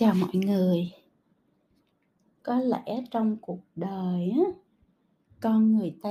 Chào 0.00 0.14
mọi 0.14 0.34
người. 0.34 0.92
Có 2.42 2.60
lẽ 2.60 3.04
trong 3.10 3.36
cuộc 3.40 3.60
đời 3.76 4.30
á, 4.30 4.52
con 5.40 5.76
người 5.76 5.94
ta 6.02 6.10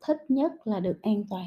thích 0.00 0.18
nhất 0.28 0.52
là 0.66 0.80
được 0.80 1.02
an 1.02 1.24
toàn. 1.30 1.46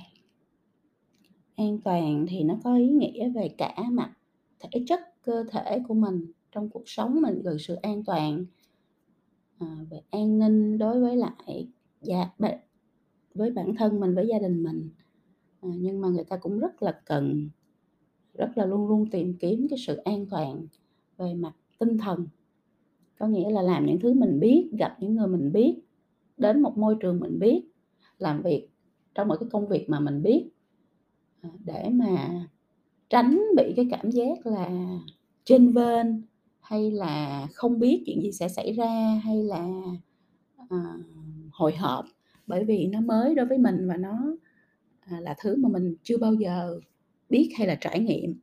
An 1.55 1.79
toàn 1.83 2.25
thì 2.29 2.43
nó 2.43 2.57
có 2.63 2.75
ý 2.75 2.89
nghĩa 2.89 3.29
về 3.29 3.49
cả 3.57 3.75
mặt 3.91 4.13
thể 4.59 4.83
chất, 4.87 4.99
cơ 5.21 5.43
thể 5.51 5.79
của 5.87 5.93
mình, 5.93 6.31
trong 6.51 6.69
cuộc 6.69 6.83
sống 6.85 7.21
mình 7.21 7.41
gần 7.41 7.59
sự 7.59 7.75
an 7.75 8.03
toàn, 8.03 8.45
à, 9.59 9.77
về 9.89 10.01
an 10.09 10.39
ninh 10.39 10.77
đối 10.77 11.01
với 11.01 11.17
lại 11.17 11.67
gia 12.01 12.29
với 13.33 13.51
bản 13.51 13.75
thân 13.75 13.99
mình, 13.99 14.15
với 14.15 14.27
gia 14.27 14.39
đình 14.39 14.63
mình. 14.63 14.89
à, 15.61 15.69
nhưng 15.77 16.01
mà 16.01 16.07
người 16.07 16.23
ta 16.23 16.37
cũng 16.37 16.59
rất 16.59 16.83
là 16.83 17.01
cần, 17.05 17.49
rất 18.33 18.57
là 18.57 18.65
luôn 18.65 18.87
luôn 18.87 19.09
tìm 19.09 19.37
kiếm 19.39 19.67
cái 19.69 19.79
sự 19.87 19.95
an 19.95 20.25
toàn 20.29 20.67
về 21.17 21.33
mặt 21.33 21.53
tinh 21.79 21.97
thần. 21.97 22.27
Có 23.19 23.27
nghĩa 23.27 23.51
là 23.51 23.61
làm 23.61 23.85
những 23.85 23.99
thứ 23.99 24.13
mình 24.13 24.39
biết, 24.39 24.69
gặp 24.79 24.97
những 24.99 25.15
người 25.15 25.27
mình 25.27 25.51
biết, 25.51 25.75
đến 26.37 26.61
một 26.61 26.77
môi 26.77 26.95
trường 26.99 27.19
mình 27.19 27.39
biết, 27.39 27.63
làm 28.19 28.41
việc 28.41 28.67
trong 29.15 29.27
một 29.27 29.35
cái 29.39 29.49
công 29.51 29.67
việc 29.67 29.89
mà 29.89 29.99
mình 29.99 30.23
biết, 30.23 30.49
à, 31.41 31.49
để 31.65 31.89
mà 31.93 32.45
tránh 33.09 33.41
bị 33.57 33.73
cái 33.75 33.87
cảm 33.91 34.11
giác 34.11 34.45
là 34.45 34.97
trên 35.43 35.73
bên 35.73 36.23
hay 36.61 36.91
là 36.91 37.47
không 37.53 37.79
biết 37.79 38.03
chuyện 38.05 38.21
gì 38.21 38.31
sẽ 38.31 38.49
xảy 38.49 38.73
ra, 38.73 39.21
hay 39.23 39.43
là, 39.43 39.67
à, 40.69 40.97
hồi 41.51 41.75
hộp, 41.75 42.05
bởi 42.47 42.65
vì 42.65 42.87
nó 42.87 43.01
mới 43.01 43.35
đối 43.35 43.45
với 43.45 43.57
mình 43.57 43.87
và 43.87 43.97
nó, 43.97 44.35
à, 44.99 45.19
là 45.19 45.35
thứ 45.41 45.55
mà 45.55 45.69
mình 45.69 45.95
chưa 46.03 46.17
bao 46.17 46.33
giờ 46.33 46.79
biết 47.29 47.49
hay 47.57 47.67
là 47.67 47.75
trải 47.75 47.99
nghiệm. 47.99 48.39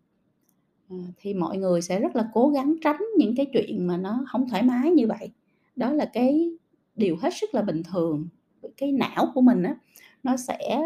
Ờ, 0.91 0.97
thì 1.21 1.35
mọi 1.35 1.59
người 1.59 1.83
sẽ 1.83 2.01
rất 2.01 2.17
là 2.17 2.29
cố 2.35 2.49
gắng 2.49 2.75
tránh 2.83 3.01
những 3.19 3.35
cái 3.37 3.47
chuyện 3.53 3.87
mà 3.87 3.97
nó 3.97 4.25
không 4.29 4.49
thoải 4.49 4.63
mái 4.63 4.91
như 4.91 5.07
vậy. 5.09 5.31
Đó 5.77 5.93
là 5.93 6.05
cái 6.13 6.51
điều 6.97 7.17
hết 7.17 7.31
sức 7.41 7.55
là 7.55 7.63
bình 7.63 7.83
thường. 7.93 8.29
Cái 8.77 8.93
não 8.93 9.27
của 9.35 9.41
mình 9.41 9.63
á, 9.63 9.77
nó 10.23 10.37
sẽ 10.37 10.83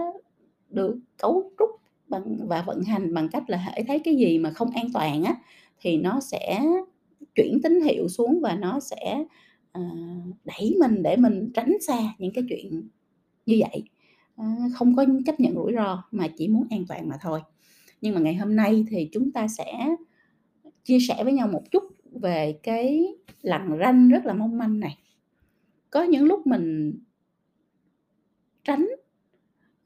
được 0.71 0.99
cấu 1.19 1.51
trúc 1.59 1.71
bằng 2.09 2.39
và 2.49 2.63
vận 2.67 2.83
hành 2.85 3.15
bằng 3.15 3.29
cách 3.29 3.51
là 3.51 3.59
hễ 3.59 3.85
thấy 3.89 3.99
cái 4.01 4.17
gì 4.17 4.39
mà 4.39 4.51
không 4.53 4.71
an 4.71 4.87
toàn 4.95 5.25
á, 5.25 5.35
thì 5.81 5.99
nó 5.99 6.21
sẽ 6.21 6.61
chuyển 7.37 7.61
tín 7.63 7.81
hiệu 7.83 8.09
xuống 8.09 8.41
và 8.43 8.55
nó 8.57 8.81
sẽ, 8.81 9.25
ờ, 9.73 9.83
đẩy 10.45 10.77
mình 10.81 11.03
để 11.05 11.17
mình 11.17 11.51
tránh 11.55 11.73
xa 11.89 11.99
những 12.19 12.33
cái 12.35 12.45
chuyện 12.51 12.89
như 13.47 13.61
vậy. 13.61 13.85
Ơ, 14.37 14.45
không 14.75 14.97
có 14.97 15.07
chấp 15.27 15.41
nhận 15.41 15.55
rủi 15.55 15.73
ro 15.77 16.05
mà 16.13 16.29
chỉ 16.39 16.49
muốn 16.49 16.65
an 16.71 16.85
toàn 16.89 17.09
mà 17.11 17.17
thôi. 17.23 17.41
Nhưng 18.05 18.15
mà 18.15 18.21
ngày 18.21 18.35
hôm 18.35 18.57
nay 18.57 18.85
thì 18.89 19.09
chúng 19.13 19.33
ta 19.33 19.49
sẽ 19.49 19.97
chia 20.85 20.99
sẻ 21.01 21.25
với 21.25 21.33
nhau 21.33 21.49
một 21.49 21.63
chút 21.71 21.83
về 22.13 22.59
cái 22.63 23.15
lằn 23.43 23.79
ranh 23.81 24.09
rất 24.09 24.25
là 24.25 24.35
mong 24.35 24.59
manh 24.59 24.81
này. 24.81 24.99
Có 25.91 26.03
những 26.03 26.25
lúc 26.25 26.47
mình 26.47 26.99
tránh, 28.65 28.89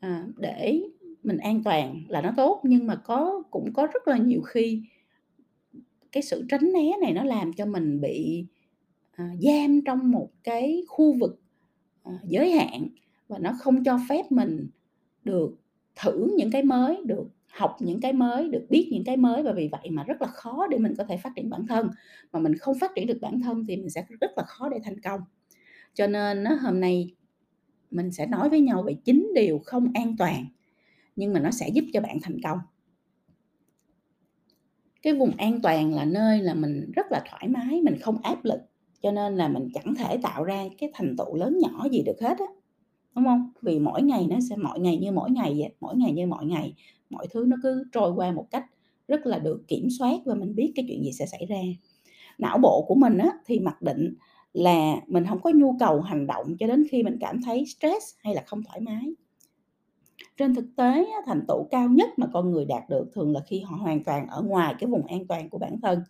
à, 0.00 0.26
để 0.36 0.82
mình 1.22 1.36
an 1.36 1.62
toàn 1.64 2.02
là 2.08 2.22
nó 2.22 2.32
tốt, 2.36 2.60
nhưng 2.64 2.86
mà 2.86 2.96
có 2.96 3.42
cũng 3.50 3.72
có 3.72 3.86
rất 3.86 4.08
là 4.08 4.16
nhiều 4.16 4.40
khi 4.40 4.82
cái 6.12 6.22
sự 6.22 6.46
tránh 6.48 6.72
né 6.72 6.90
này 7.00 7.12
nó 7.12 7.24
làm 7.24 7.52
cho 7.52 7.66
mình 7.66 8.00
bị, 8.00 8.46
à, 9.10 9.30
giam 9.40 9.80
trong 9.84 10.10
một 10.10 10.30
cái 10.44 10.82
khu 10.88 11.18
vực, 11.18 11.40
à, 12.02 12.12
giới 12.24 12.50
hạn 12.50 12.88
và 13.28 13.38
nó 13.38 13.52
không 13.58 13.84
cho 13.84 13.98
phép 14.08 14.32
mình 14.32 14.68
được 15.24 15.58
thử 15.96 16.32
những 16.36 16.50
cái 16.50 16.62
mới, 16.62 17.00
được 17.04 17.28
học 17.52 17.76
những 17.80 18.00
cái 18.00 18.12
mới, 18.12 18.48
được 18.48 18.66
biết 18.70 18.88
những 18.92 19.04
cái 19.04 19.16
mới 19.16 19.42
và 19.42 19.52
vì 19.52 19.68
vậy 19.72 19.90
mà 19.90 20.04
rất 20.04 20.22
là 20.22 20.28
khó 20.28 20.66
để 20.66 20.78
mình 20.78 20.94
có 20.98 21.04
thể 21.04 21.16
phát 21.16 21.32
triển 21.36 21.50
bản 21.50 21.66
thân. 21.66 21.90
Mà 22.32 22.40
mình 22.40 22.56
không 22.56 22.78
phát 22.80 22.92
triển 22.96 23.06
được 23.06 23.18
bản 23.20 23.40
thân 23.40 23.64
thì 23.68 23.76
mình 23.76 23.90
sẽ 23.90 24.06
rất 24.20 24.30
là 24.36 24.42
khó 24.46 24.68
để 24.68 24.78
thành 24.84 25.00
công. 25.00 25.20
Cho 25.94 26.06
nên 26.06 26.44
hôm 26.60 26.80
nay 26.80 27.14
mình 27.90 28.12
sẽ 28.12 28.26
nói 28.26 28.48
với 28.48 28.60
nhau 28.60 28.82
về 28.82 28.94
chín 29.04 29.32
điều 29.34 29.60
không 29.64 29.92
an 29.94 30.16
toàn, 30.18 30.46
nhưng 31.16 31.32
mà 31.32 31.40
nó 31.40 31.50
sẽ 31.50 31.68
giúp 31.68 31.84
cho 31.92 32.00
bạn 32.00 32.18
thành 32.22 32.38
công. 32.44 32.58
Cái 35.02 35.12
vùng 35.14 35.30
an 35.36 35.60
toàn 35.62 35.94
là 35.94 36.04
nơi 36.04 36.38
là 36.42 36.54
mình 36.54 36.92
rất 36.94 37.06
là 37.10 37.22
thoải 37.30 37.48
mái, 37.48 37.82
mình 37.82 37.98
không 38.00 38.22
áp 38.22 38.44
lực, 38.44 38.60
cho 39.02 39.10
nên 39.12 39.36
là 39.36 39.48
mình 39.48 39.68
chẳng 39.74 39.94
thể 39.94 40.18
tạo 40.22 40.44
ra 40.44 40.64
cái 40.78 40.90
thành 40.94 41.16
tựu 41.18 41.34
lớn 41.36 41.58
nhỏ 41.58 41.88
gì 41.92 42.02
được 42.06 42.16
hết 42.20 42.38
á, 42.38 42.46
đúng 43.14 43.24
không 43.24 43.52
Vì 43.62 43.78
mỗi 43.78 44.02
ngày 44.02 44.26
nó 44.30 44.36
sẽ 44.50 44.56
mỗi 44.56 44.80
ngày 44.80 44.98
như 44.98 45.12
mỗi 45.12 45.30
ngày 45.30 45.56
vậy, 45.58 45.74
mỗi 45.80 45.96
ngày 45.96 46.12
như 46.12 46.26
mỗi 46.26 46.46
ngày, 46.46 46.74
mọi 47.10 47.26
thứ 47.30 47.44
nó 47.48 47.56
cứ 47.62 47.84
trôi 47.92 48.12
qua 48.12 48.32
một 48.32 48.46
cách 48.50 48.64
rất 49.08 49.26
là 49.26 49.38
được 49.38 49.62
kiểm 49.68 49.88
soát 49.98 50.20
và 50.24 50.34
mình 50.34 50.54
biết 50.54 50.72
cái 50.76 50.84
chuyện 50.88 51.04
gì 51.04 51.12
sẽ 51.12 51.26
xảy 51.26 51.46
ra. 51.48 51.60
Não 52.38 52.58
bộ 52.58 52.84
của 52.88 52.94
mình 52.94 53.18
á, 53.18 53.30
thì 53.46 53.60
mặc 53.60 53.82
định 53.82 54.14
là 54.52 55.00
mình 55.06 55.24
không 55.28 55.40
có 55.42 55.50
nhu 55.54 55.76
cầu 55.80 56.00
hành 56.00 56.26
động 56.26 56.56
cho 56.58 56.66
đến 56.66 56.84
khi 56.90 57.02
mình 57.02 57.16
cảm 57.20 57.42
thấy 57.42 57.64
stress 57.66 58.14
hay 58.18 58.34
là 58.34 58.42
không 58.46 58.62
thoải 58.62 58.80
mái. 58.80 59.14
Trên 60.36 60.54
thực 60.54 60.66
tế 60.76 61.06
thành 61.26 61.44
tựu 61.48 61.68
cao 61.70 61.88
nhất 61.88 62.10
mà 62.16 62.26
con 62.32 62.50
người 62.50 62.64
đạt 62.64 62.82
được 62.88 63.10
thường 63.12 63.32
là 63.32 63.40
khi 63.46 63.60
họ 63.60 63.76
hoàn 63.76 64.04
toàn 64.04 64.26
ở 64.26 64.42
ngoài 64.42 64.74
cái 64.78 64.90
vùng 64.90 65.06
an 65.06 65.26
toàn 65.26 65.50
của 65.50 65.58
bản 65.58 65.80
thân. 65.80 66.02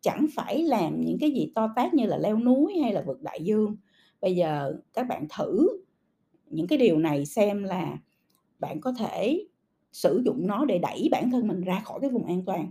Chẳng 0.00 0.26
phải 0.34 0.62
làm 0.62 1.00
những 1.00 1.18
cái 1.20 1.30
gì 1.30 1.52
to 1.54 1.72
tát 1.76 1.94
như 1.94 2.06
là 2.06 2.18
leo 2.18 2.38
núi 2.38 2.78
hay 2.82 2.92
là 2.92 3.02
vượt 3.06 3.22
đại 3.22 3.40
dương. 3.42 3.76
Bây 4.20 4.36
giờ 4.36 4.74
các 4.92 5.06
bạn 5.08 5.26
thử 5.36 5.68
những 6.46 6.66
cái 6.66 6.78
điều 6.78 6.98
này 6.98 7.26
xem 7.26 7.62
là 7.62 7.98
bạn 8.58 8.80
có 8.80 8.92
thể 8.92 9.46
sử 9.92 10.22
dụng 10.24 10.46
nó 10.46 10.64
để 10.64 10.78
đẩy 10.78 11.08
bản 11.10 11.30
thân 11.30 11.48
mình 11.48 11.60
ra 11.60 11.80
khỏi 11.84 12.00
cái 12.00 12.10
vùng 12.10 12.24
an 12.24 12.42
toàn 12.44 12.70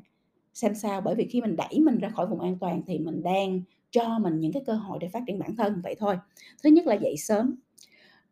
xem 0.54 0.76
sao. 0.76 1.02
Bởi 1.02 1.16
vì 1.16 1.26
khi 1.26 1.42
mình 1.42 1.56
đẩy 1.56 1.80
mình 1.80 2.00
ra 2.00 2.10
khỏi 2.10 2.28
vùng 2.28 2.40
an 2.40 2.58
toàn 2.60 2.82
thì 2.88 3.00
mình 3.00 3.24
đang 3.24 3.62
cho 3.92 4.20
mình 4.20 4.40
những 4.40 4.52
cái 4.52 4.64
cơ 4.66 4.74
hội 4.74 4.98
để 5.02 5.08
phát 5.08 5.24
triển 5.28 5.40
bản 5.40 5.56
thân, 5.56 5.82
vậy 5.84 5.96
thôi. 6.00 6.16
Thứ 6.64 6.70
nhất 6.70 6.88
là 6.88 6.94
dậy 6.96 7.16
sớm. 7.18 7.56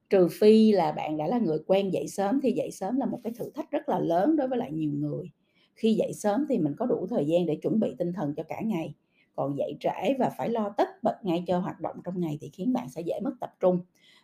Trừ 0.10 0.28
phi 0.32 0.72
là 0.72 0.92
bạn 0.92 1.18
đã 1.18 1.28
là 1.28 1.40
người 1.40 1.58
quen 1.68 1.90
dậy 1.94 2.08
sớm 2.08 2.40
thì 2.44 2.52
dậy 2.52 2.72
sớm 2.72 2.98
là 2.98 3.06
một 3.06 3.20
cái 3.24 3.34
thử 3.38 3.50
thách 3.56 3.72
rất 3.72 3.90
là 3.90 4.00
lớn 4.00 4.36
đối 4.36 4.48
với 4.48 4.58
lại 4.58 4.72
nhiều 4.72 4.92
người. 4.94 5.32
Khi 5.76 5.94
dậy 5.94 6.14
sớm 6.14 6.46
thì 6.50 6.58
mình 6.58 6.74
có 6.78 6.86
đủ 6.86 7.08
thời 7.10 7.26
gian 7.28 7.46
để 7.46 7.56
chuẩn 7.56 7.80
bị 7.80 7.96
tinh 7.98 8.14
thần 8.14 8.34
cho 8.38 8.44
cả 8.44 8.62
ngày. 8.66 8.94
Còn 9.40 9.58
dậy 9.58 9.76
trễ 9.80 10.14
và 10.20 10.30
phải 10.38 10.50
lo 10.50 10.70
tất 10.78 10.90
bật 11.04 11.16
ngay 11.24 11.44
cho 11.48 11.60
hoạt 11.60 11.80
động 11.82 11.96
trong 12.06 12.20
ngày 12.20 12.38
thì 12.42 12.50
khiến 12.50 12.74
bạn 12.74 12.90
sẽ 12.90 13.02
dễ 13.02 13.20
mất 13.24 13.32
tập 13.42 13.50
trung. 13.60 13.80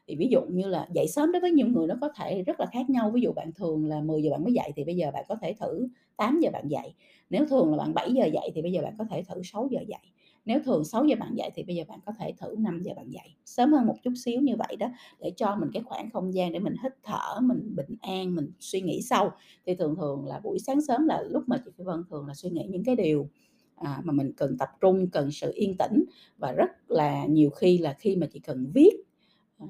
Thì 0.07 0.15
ví 0.15 0.27
dụ 0.31 0.41
như 0.49 0.67
là 0.67 0.87
dậy 0.93 1.07
sớm 1.07 1.31
đối 1.31 1.39
với 1.41 1.51
nhiều 1.51 1.67
người 1.67 1.87
nó 1.87 1.95
có 2.01 2.09
thể 2.19 2.43
rất 2.43 2.59
là 2.59 2.65
khác 2.73 2.89
nhau. 2.89 3.11
Ví 3.11 3.21
dụ 3.21 3.31
bạn 3.31 3.51
thường 3.55 3.85
là 3.85 4.01
10:00 4.01 4.31
bạn 4.31 4.43
mới 4.43 4.53
dậy 4.53 4.71
thì 4.75 4.83
bây 4.83 4.95
giờ 4.95 5.11
bạn 5.13 5.25
có 5.29 5.35
thể 5.41 5.53
thử 5.59 5.87
8:00 6.17 6.49
bạn 6.53 6.67
dậy. 6.67 6.93
Nếu 7.29 7.45
thường 7.47 7.71
là 7.71 7.77
bạn 7.77 7.93
7:00 7.93 8.25
dậy 8.25 8.51
thì 8.55 8.61
bây 8.61 8.71
giờ 8.71 8.81
bạn 8.81 8.95
có 8.97 9.05
thể 9.11 9.23
thử 9.29 9.41
6:00 9.43 9.79
dậy. 9.87 9.99
Nếu 10.45 10.59
thường 10.65 10.83
6:00 10.83 11.15
bạn 11.19 11.35
dậy 11.35 11.49
thì 11.55 11.63
bây 11.63 11.75
giờ 11.75 11.83
bạn 11.87 11.99
có 12.05 12.11
thể 12.19 12.33
thử 12.41 12.55
5:00 12.59 12.91
bạn 12.95 13.09
dậy. 13.09 13.35
Sớm 13.45 13.73
hơn 13.73 13.85
một 13.87 13.95
chút 14.03 14.13
xíu 14.25 14.41
như 14.41 14.55
vậy 14.67 14.75
đó, 14.79 14.87
để 15.19 15.31
cho 15.37 15.55
mình 15.59 15.69
cái 15.73 15.83
khoảng 15.83 16.09
không 16.11 16.33
gian 16.33 16.51
để 16.53 16.59
mình 16.59 16.75
hít 16.83 16.91
thở, 17.03 17.39
mình 17.41 17.75
bình 17.75 17.95
an, 18.01 18.35
mình 18.35 18.51
suy 18.59 18.81
nghĩ 18.81 19.01
sâu. 19.01 19.29
Thì 19.65 19.75
thường 19.75 19.95
thường 19.95 20.25
là 20.25 20.39
buổi 20.43 20.59
sáng 20.59 20.81
sớm 20.81 21.05
là 21.07 21.23
lúc 21.29 21.43
mà 21.47 21.57
chị 21.65 21.71
Phi 21.77 21.83
Vân 21.83 22.03
thường 22.09 22.27
là 22.27 22.33
suy 22.33 22.49
nghĩ 22.49 22.65
những 22.69 22.83
cái 22.83 22.95
điều, 22.95 23.29
à, 23.75 24.01
mà 24.03 24.13
mình 24.13 24.31
cần 24.37 24.57
tập 24.57 24.69
trung, 24.81 25.09
cần 25.09 25.31
sự 25.31 25.51
yên 25.55 25.75
tĩnh 25.79 26.03
và 26.37 26.51
rất 26.51 26.91
là 26.91 27.25
nhiều 27.25 27.49
khi 27.49 27.77
là 27.77 27.93
khi 27.99 28.15
mà 28.15 28.27
chị 28.33 28.39
cần 28.39 28.71
viết, 28.73 28.93
à, 29.59 29.67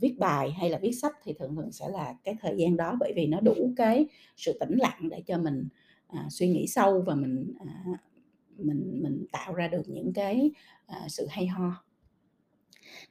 viết 0.00 0.14
bài 0.18 0.50
hay 0.50 0.70
là 0.70 0.78
viết 0.78 0.92
sách 0.92 1.12
thì 1.24 1.32
thường 1.38 1.56
thường 1.56 1.72
sẽ 1.72 1.88
là 1.88 2.14
cái 2.24 2.36
thời 2.40 2.56
gian 2.56 2.76
đó. 2.76 2.96
Bởi 3.00 3.12
vì 3.16 3.26
nó 3.26 3.40
đủ 3.40 3.72
cái 3.76 4.06
sự 4.36 4.58
tĩnh 4.60 4.76
lặng 4.78 5.08
để 5.10 5.22
cho 5.26 5.38
mình, 5.38 5.68
à, 6.08 6.26
suy 6.30 6.48
nghĩ 6.48 6.66
sâu 6.66 7.02
và 7.06 7.14
mình, 7.14 7.52
à, 7.66 7.84
mình 8.56 9.00
mình 9.02 9.26
tạo 9.32 9.54
ra 9.54 9.68
được 9.68 9.82
những 9.88 10.12
cái, 10.12 10.50
à, 10.86 11.08
sự 11.08 11.26
hay 11.30 11.46
ho. 11.46 11.84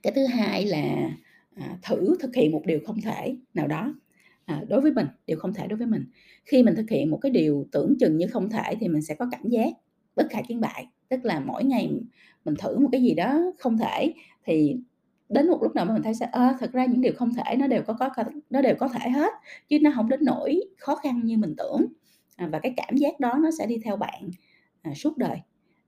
Cái 0.03 0.13
thứ 0.15 0.25
hai 0.25 0.65
là, 0.65 1.09
à, 1.55 1.77
thử 1.83 2.15
thực 2.19 2.35
hiện 2.35 2.51
một 2.51 2.61
điều 2.65 2.79
không 2.85 3.01
thể 3.01 3.37
nào 3.53 3.67
đó, 3.67 3.95
à, 4.45 4.63
đối 4.69 4.81
với 4.81 4.91
mình, 4.91 5.07
điều 5.27 5.39
không 5.39 5.53
thể 5.53 5.67
đối 5.67 5.77
với 5.77 5.87
mình. 5.87 6.05
Khi 6.45 6.63
mình 6.63 6.75
thực 6.75 6.89
hiện 6.89 7.11
một 7.11 7.17
cái 7.21 7.31
điều 7.31 7.67
tưởng 7.71 7.93
chừng 7.99 8.17
như 8.17 8.27
không 8.27 8.49
thể 8.49 8.75
thì 8.79 8.87
mình 8.87 9.01
sẽ 9.01 9.15
có 9.15 9.27
cảm 9.31 9.49
giác 9.49 9.73
bất 10.17 10.27
khả 10.29 10.41
chiến 10.41 10.61
bại. 10.61 10.87
Tức 11.09 11.25
là 11.25 11.39
mỗi 11.39 11.63
ngày 11.63 11.91
mình 12.45 12.55
thử 12.59 12.79
một 12.79 12.89
cái 12.91 13.01
gì 13.03 13.13
đó 13.13 13.41
không 13.59 13.77
thể 13.77 14.13
thì 14.45 14.77
đến 15.29 15.47
một 15.47 15.59
lúc 15.63 15.75
nào 15.75 15.85
mà 15.85 15.93
mình 15.93 16.03
thấy 16.03 16.13
sẽ, 16.13 16.29
ơ, 16.31 16.53
thật 16.59 16.71
ra 16.73 16.85
những 16.85 17.01
điều 17.01 17.13
không 17.17 17.33
thể 17.33 17.55
nó 17.55 17.67
đều 17.67 17.81
có 17.83 17.93
có 17.93 18.09
nó 18.49 18.61
đều 18.61 18.75
có 18.75 18.87
thể 18.87 19.09
hết, 19.09 19.33
chứ 19.69 19.79
nó 19.81 19.91
không 19.95 20.09
đến 20.09 20.19
nỗi 20.23 20.61
khó 20.77 20.95
khăn 20.95 21.21
như 21.23 21.37
mình 21.37 21.53
tưởng. 21.57 21.85
À, 22.35 22.47
và 22.51 22.59
cái 22.59 22.73
cảm 22.77 22.97
giác 22.97 23.19
đó 23.19 23.33
nó 23.43 23.49
sẽ 23.59 23.65
đi 23.65 23.77
theo 23.83 23.97
bạn, 23.97 24.29
à, 24.81 24.93
suốt 24.95 25.17
đời. 25.17 25.37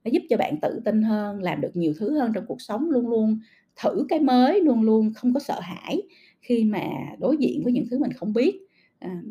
Nó 0.03 0.11
giúp 0.11 0.21
cho 0.29 0.37
bạn 0.37 0.59
tự 0.61 0.81
tin 0.85 1.01
hơn, 1.03 1.43
làm 1.43 1.61
được 1.61 1.71
nhiều 1.75 1.93
thứ 1.99 2.19
hơn 2.19 2.31
trong 2.35 2.45
cuộc 2.47 2.61
sống, 2.61 2.89
luôn 2.89 3.07
luôn 3.09 3.39
thử 3.75 4.05
cái 4.09 4.19
mới, 4.19 4.61
luôn 4.61 4.81
luôn 4.81 5.13
không 5.15 5.33
có 5.33 5.39
sợ 5.39 5.59
hãi 5.61 6.01
khi 6.41 6.63
mà 6.63 6.87
đối 7.19 7.37
diện 7.37 7.61
với 7.63 7.73
những 7.73 7.85
thứ 7.91 7.99
mình 7.99 8.13
không 8.13 8.33
biết. 8.33 8.59
À, 8.99 9.21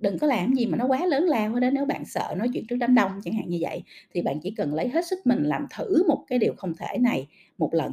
đừng 0.00 0.18
có 0.18 0.26
làm 0.26 0.54
gì 0.54 0.66
mà 0.66 0.78
nó 0.78 0.86
quá 0.86 1.06
lớn 1.06 1.24
lao 1.24 1.54
hết 1.54 1.62
á. 1.62 1.70
Nếu 1.70 1.84
bạn 1.86 2.04
sợ 2.04 2.34
nói 2.38 2.48
chuyện 2.54 2.66
trước 2.66 2.76
đám 2.76 2.94
đông 2.94 3.12
chẳng 3.24 3.34
hạn 3.34 3.48
như 3.48 3.58
vậy, 3.60 3.82
thì 4.14 4.22
bạn 4.22 4.40
chỉ 4.42 4.50
cần 4.50 4.74
lấy 4.74 4.88
hết 4.88 5.06
sức 5.06 5.18
mình 5.24 5.42
làm 5.42 5.66
thử 5.76 6.08
một 6.08 6.24
cái 6.28 6.38
điều 6.38 6.54
không 6.56 6.74
thể 6.76 6.98
này 6.98 7.28
một 7.58 7.74
lần. 7.74 7.92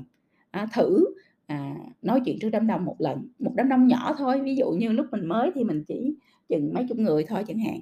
à, 0.51 0.67
thử, 0.75 1.05
à, 1.47 1.75
nói 2.01 2.21
chuyện 2.25 2.39
trước 2.39 2.49
đám 2.49 2.67
đông 2.67 2.85
một 2.85 2.95
lần, 2.99 3.27
một 3.39 3.51
đám 3.55 3.69
đông 3.69 3.87
nhỏ 3.87 4.15
thôi. 4.17 4.41
Ví 4.41 4.55
dụ 4.55 4.71
như 4.71 4.91
lúc 4.91 5.05
mình 5.11 5.25
mới 5.25 5.51
thì 5.55 5.63
mình 5.63 5.83
chỉ 5.87 6.15
chừng 6.49 6.73
mấy 6.73 6.85
chục 6.89 6.97
người 6.97 7.25
thôi 7.27 7.43
chẳng 7.47 7.59
hạn. 7.59 7.81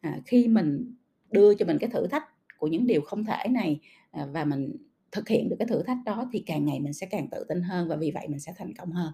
À, 0.00 0.20
khi 0.26 0.48
mình 0.48 0.94
đưa 1.30 1.54
cho 1.54 1.66
mình 1.66 1.78
cái 1.80 1.90
thử 1.90 2.06
thách 2.06 2.24
của 2.58 2.66
những 2.66 2.86
điều 2.86 3.00
không 3.00 3.24
thể 3.24 3.48
này, 3.50 3.80
à, 4.10 4.26
và 4.32 4.44
mình 4.44 4.76
thực 5.12 5.28
hiện 5.28 5.48
được 5.48 5.56
cái 5.58 5.68
thử 5.68 5.82
thách 5.82 5.98
đó 6.06 6.28
thì 6.32 6.42
càng 6.46 6.64
ngày 6.64 6.80
mình 6.80 6.92
sẽ 6.92 7.06
càng 7.10 7.28
tự 7.30 7.44
tin 7.48 7.62
hơn 7.62 7.88
và 7.88 7.96
vì 7.96 8.10
vậy 8.10 8.28
mình 8.28 8.40
sẽ 8.40 8.52
thành 8.56 8.74
công 8.74 8.92
hơn. 8.92 9.12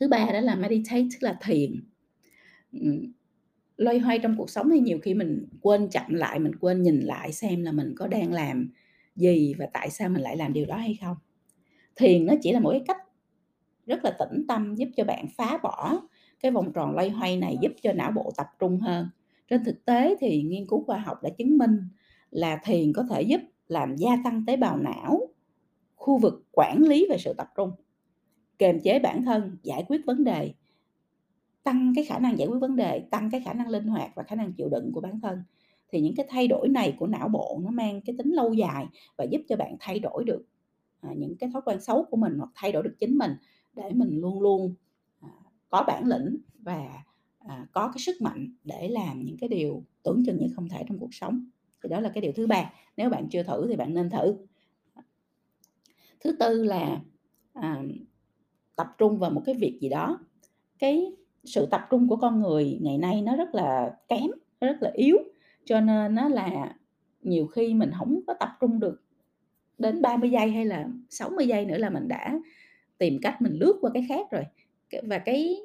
Thứ 0.00 0.08
ba 0.08 0.26
đó 0.32 0.40
là 0.40 0.54
meditate, 0.54 1.02
tức 1.12 1.18
là 1.20 1.38
thiền. 1.42 1.82
Loay 3.76 3.98
hoay 3.98 4.18
trong 4.18 4.34
cuộc 4.38 4.50
sống 4.50 4.70
thì 4.70 4.80
nhiều 4.80 4.98
khi 5.02 5.14
mình 5.14 5.48
quên 5.60 5.88
chậm 5.88 6.14
lại, 6.14 6.38
mình 6.38 6.52
quên 6.60 6.82
nhìn 6.82 7.00
lại 7.00 7.32
xem 7.32 7.62
là 7.62 7.72
mình 7.72 7.94
có 7.96 8.06
đang 8.06 8.32
làm 8.32 8.70
gì 9.16 9.54
và 9.58 9.66
tại 9.72 9.90
sao 9.90 10.08
mình 10.08 10.22
lại 10.22 10.36
làm 10.36 10.52
điều 10.52 10.66
đó 10.66 10.76
hay 10.76 10.98
không. 11.00 11.16
Thiền 11.96 12.26
nó 12.26 12.34
chỉ 12.42 12.52
là 12.52 12.60
một 12.60 12.70
cái 12.70 12.82
cách 12.86 12.96
rất 13.86 14.04
là 14.04 14.16
tĩnh 14.18 14.46
tâm 14.48 14.74
giúp 14.74 14.88
cho 14.96 15.04
bạn 15.04 15.26
phá 15.36 15.58
bỏ 15.62 16.00
cái 16.40 16.52
vòng 16.52 16.72
tròn 16.72 16.94
loay 16.94 17.10
hoay 17.10 17.36
này, 17.36 17.56
giúp 17.62 17.72
cho 17.82 17.92
não 17.92 18.10
bộ 18.10 18.32
tập 18.36 18.46
trung 18.58 18.80
hơn. 18.80 19.08
Trên 19.48 19.64
thực 19.64 19.84
tế 19.84 20.16
thì 20.20 20.42
nghiên 20.42 20.66
cứu 20.66 20.84
khoa 20.84 20.98
học 20.98 21.22
đã 21.22 21.30
chứng 21.38 21.58
minh 21.58 21.78
là 22.30 22.60
thiền 22.64 22.92
có 22.92 23.02
thể 23.10 23.22
giúp 23.22 23.40
làm 23.68 23.96
gia 23.96 24.10
tăng 24.24 24.44
tế 24.46 24.56
bào 24.56 24.78
não, 24.78 25.28
khu 25.96 26.18
vực 26.18 26.44
quản 26.52 26.82
lý 26.82 27.06
về 27.10 27.16
sự 27.18 27.32
tập 27.32 27.48
trung, 27.56 27.72
kềm 28.58 28.80
chế 28.80 28.98
bản 28.98 29.24
thân, 29.24 29.56
giải 29.62 29.84
quyết 29.88 30.06
vấn 30.06 30.24
đề, 30.24 30.52
tăng 31.66 31.92
cái 31.94 32.04
khả 32.04 32.18
năng 32.18 32.38
giải 32.38 32.48
quyết 32.48 32.58
vấn 32.58 32.76
đề, 32.76 33.00
tăng 33.10 33.30
cái 33.30 33.40
khả 33.44 33.52
năng 33.52 33.68
linh 33.68 33.86
hoạt 33.86 34.10
và 34.14 34.22
khả 34.22 34.36
năng 34.36 34.52
chịu 34.52 34.68
đựng 34.68 34.90
của 34.94 35.00
bản 35.00 35.20
thân. 35.20 35.42
Thì 35.88 36.00
những 36.00 36.14
cái 36.16 36.26
thay 36.28 36.48
đổi 36.48 36.68
này 36.68 36.96
của 36.98 37.06
não 37.06 37.28
bộ 37.28 37.60
nó 37.64 37.70
mang 37.70 38.00
cái 38.00 38.16
tính 38.18 38.32
lâu 38.32 38.52
dài 38.52 38.86
và 39.16 39.24
giúp 39.24 39.40
cho 39.48 39.56
bạn 39.56 39.76
thay 39.80 39.98
đổi 39.98 40.24
được 40.24 40.44
à, 41.00 41.10
những 41.16 41.36
cái 41.36 41.50
thói 41.52 41.62
quen 41.64 41.80
xấu 41.80 42.04
của 42.10 42.16
mình 42.16 42.38
hoặc 42.38 42.50
thay 42.54 42.72
đổi 42.72 42.82
được 42.82 42.94
chính 42.98 43.18
mình 43.18 43.30
để 43.74 43.92
mình 43.92 44.20
luôn 44.20 44.40
luôn 44.40 44.74
à, 45.20 45.28
có 45.68 45.84
bản 45.86 46.06
lĩnh 46.06 46.36
và 46.58 47.04
à, 47.38 47.66
có 47.72 47.88
cái 47.88 47.98
sức 47.98 48.22
mạnh 48.22 48.54
để 48.64 48.88
làm 48.88 49.24
những 49.24 49.36
cái 49.38 49.48
điều 49.48 49.84
tưởng 50.02 50.22
chừng 50.26 50.38
như 50.38 50.46
không 50.56 50.68
thể 50.68 50.84
trong 50.88 50.98
cuộc 50.98 51.14
sống. 51.14 51.48
Thì 51.82 51.88
đó 51.88 52.00
là 52.00 52.08
cái 52.08 52.20
điều 52.20 52.32
thứ 52.32 52.46
ba. 52.46 52.72
Nếu 52.96 53.10
bạn 53.10 53.28
chưa 53.28 53.42
thử 53.42 53.66
thì 53.68 53.76
bạn 53.76 53.94
nên 53.94 54.10
thử. 54.10 54.36
Thứ 56.20 56.36
tư 56.40 56.64
là 56.64 57.00
à, 57.52 57.82
tập 58.76 58.86
trung 58.98 59.18
vào 59.18 59.30
một 59.30 59.42
cái 59.46 59.54
việc 59.54 59.78
gì 59.80 59.88
đó. 59.88 60.18
Cái 60.78 61.16
sự 61.46 61.66
tập 61.66 61.86
trung 61.90 62.08
của 62.08 62.16
con 62.16 62.40
người 62.40 62.78
ngày 62.82 62.98
nay 62.98 63.22
nó 63.22 63.36
rất 63.36 63.54
là 63.54 63.96
kém, 64.08 64.30
nó 64.60 64.66
rất 64.66 64.76
là 64.82 64.90
yếu. 64.94 65.16
Cho 65.64 65.80
nên 65.80 66.14
nó 66.14 66.28
là 66.28 66.74
nhiều 67.22 67.46
khi 67.46 67.74
mình 67.74 67.90
không 67.98 68.20
có 68.26 68.34
tập 68.34 68.48
trung 68.60 68.80
được 68.80 69.02
đến 69.78 70.02
30 70.02 70.30
giây 70.30 70.50
hay 70.50 70.64
là 70.64 70.88
60 71.08 71.46
giây 71.46 71.64
nữa 71.64 71.78
là 71.78 71.90
mình 71.90 72.08
đã 72.08 72.38
tìm 72.98 73.18
cách 73.22 73.42
mình 73.42 73.52
lướt 73.52 73.78
qua 73.80 73.90
cái 73.94 74.06
khác 74.08 74.26
rồi. 74.30 74.44
Và 75.02 75.18
cái 75.18 75.56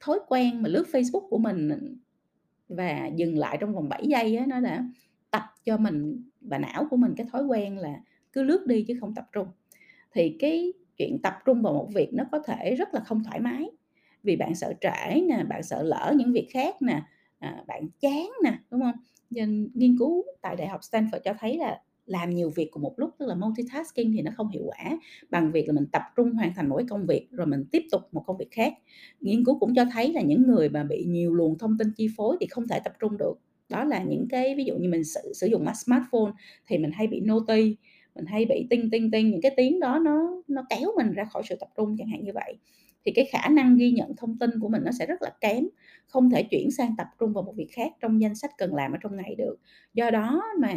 thói 0.00 0.18
quen 0.28 0.62
mà 0.62 0.68
lướt 0.68 0.84
Facebook 0.92 1.28
của 1.28 1.38
mình 1.38 1.70
và 2.68 3.10
dừng 3.16 3.38
lại 3.38 3.56
trong 3.60 3.74
vòng 3.74 3.88
7 3.88 4.06
giây 4.06 4.36
ấy 4.36 4.46
nó 4.46 4.60
đã 4.60 4.84
tập 5.30 5.42
cho 5.64 5.76
mình 5.76 6.22
và 6.40 6.58
não 6.58 6.86
của 6.90 6.96
mình 6.96 7.14
cái 7.16 7.26
thói 7.32 7.44
quen 7.44 7.78
là 7.78 8.00
cứ 8.32 8.42
lướt 8.42 8.66
đi 8.66 8.82
chứ 8.88 8.96
không 9.00 9.14
tập 9.14 9.28
trung. 9.32 9.48
Thì 10.12 10.36
cái 10.38 10.72
chuyện 10.96 11.18
tập 11.22 11.34
trung 11.44 11.62
vào 11.62 11.72
một 11.72 11.88
việc 11.94 12.08
nó 12.12 12.24
có 12.32 12.38
thể 12.38 12.74
rất 12.74 12.94
là 12.94 13.00
không 13.00 13.24
thoải 13.24 13.40
mái 13.40 13.70
vì 14.22 14.36
bạn 14.36 14.54
sợ 14.54 14.72
trễ 14.80 15.20
nè 15.20 15.44
bạn 15.48 15.62
sợ 15.62 15.82
lỡ 15.82 16.14
những 16.16 16.32
việc 16.32 16.48
khác 16.52 16.82
nè 16.82 17.02
à, 17.38 17.64
bạn 17.66 17.88
chán 18.00 18.30
nè 18.44 18.58
đúng 18.70 18.80
không? 18.80 18.94
Nên 19.30 19.70
nghiên 19.74 19.98
cứu 19.98 20.24
tại 20.42 20.56
đại 20.56 20.68
học 20.68 20.80
Stanford 20.80 21.18
cho 21.24 21.34
thấy 21.40 21.56
là 21.58 21.80
làm 22.06 22.30
nhiều 22.30 22.50
việc 22.50 22.68
cùng 22.70 22.82
một 22.82 22.94
lúc 22.96 23.10
tức 23.18 23.26
là 23.26 23.34
multitasking 23.34 24.12
thì 24.12 24.22
nó 24.22 24.30
không 24.36 24.48
hiệu 24.50 24.62
quả 24.66 24.98
bằng 25.30 25.52
việc 25.52 25.66
là 25.68 25.72
mình 25.72 25.86
tập 25.92 26.02
trung 26.16 26.32
hoàn 26.32 26.54
thành 26.54 26.68
mỗi 26.68 26.84
công 26.88 27.06
việc 27.06 27.28
rồi 27.30 27.46
mình 27.46 27.64
tiếp 27.72 27.82
tục 27.92 28.02
một 28.12 28.22
công 28.26 28.36
việc 28.36 28.48
khác. 28.50 28.72
Nghiên 29.20 29.44
cứu 29.44 29.58
cũng 29.58 29.74
cho 29.74 29.84
thấy 29.92 30.12
là 30.12 30.20
những 30.22 30.42
người 30.46 30.68
mà 30.68 30.84
bị 30.84 31.04
nhiều 31.04 31.34
luồng 31.34 31.58
thông 31.58 31.78
tin 31.78 31.92
chi 31.96 32.08
phối 32.16 32.36
thì 32.40 32.46
không 32.46 32.68
thể 32.68 32.80
tập 32.84 32.92
trung 33.00 33.18
được. 33.18 33.34
Đó 33.68 33.84
là 33.84 34.02
những 34.02 34.26
cái 34.30 34.54
ví 34.56 34.64
dụ 34.64 34.76
như 34.76 34.88
mình 34.88 35.04
sử, 35.04 35.32
sử 35.34 35.46
dụng 35.46 35.64
smartphone 35.74 36.32
thì 36.66 36.78
mình 36.78 36.90
hay 36.94 37.06
bị 37.06 37.20
noti 37.20 37.76
mình 38.14 38.26
hay 38.26 38.44
bị 38.44 38.66
tinh 38.70 38.90
tinh 38.90 39.10
tinh 39.10 39.30
những 39.30 39.40
cái 39.40 39.52
tiếng 39.56 39.80
đó 39.80 39.98
nó 39.98 40.42
nó 40.48 40.62
kéo 40.70 40.92
mình 40.96 41.12
ra 41.12 41.24
khỏi 41.24 41.42
sự 41.48 41.56
tập 41.60 41.68
trung 41.76 41.96
chẳng 41.98 42.08
hạn 42.08 42.24
như 42.24 42.32
vậy 42.34 42.54
thì 43.06 43.12
cái 43.14 43.24
khả 43.32 43.48
năng 43.48 43.76
ghi 43.76 43.90
nhận 43.92 44.16
thông 44.16 44.38
tin 44.38 44.50
của 44.60 44.68
mình 44.68 44.82
nó 44.84 44.90
sẽ 44.92 45.06
rất 45.06 45.22
là 45.22 45.30
kém, 45.40 45.68
không 46.06 46.30
thể 46.30 46.42
chuyển 46.50 46.70
sang 46.70 46.94
tập 46.98 47.06
trung 47.20 47.32
vào 47.32 47.42
một 47.44 47.52
việc 47.56 47.68
khác 47.72 47.92
trong 48.00 48.20
danh 48.20 48.34
sách 48.34 48.50
cần 48.58 48.74
làm 48.74 48.92
ở 48.92 48.98
trong 49.02 49.16
ngày 49.16 49.34
được. 49.38 49.56
Do 49.94 50.10
đó 50.10 50.42
mà 50.60 50.74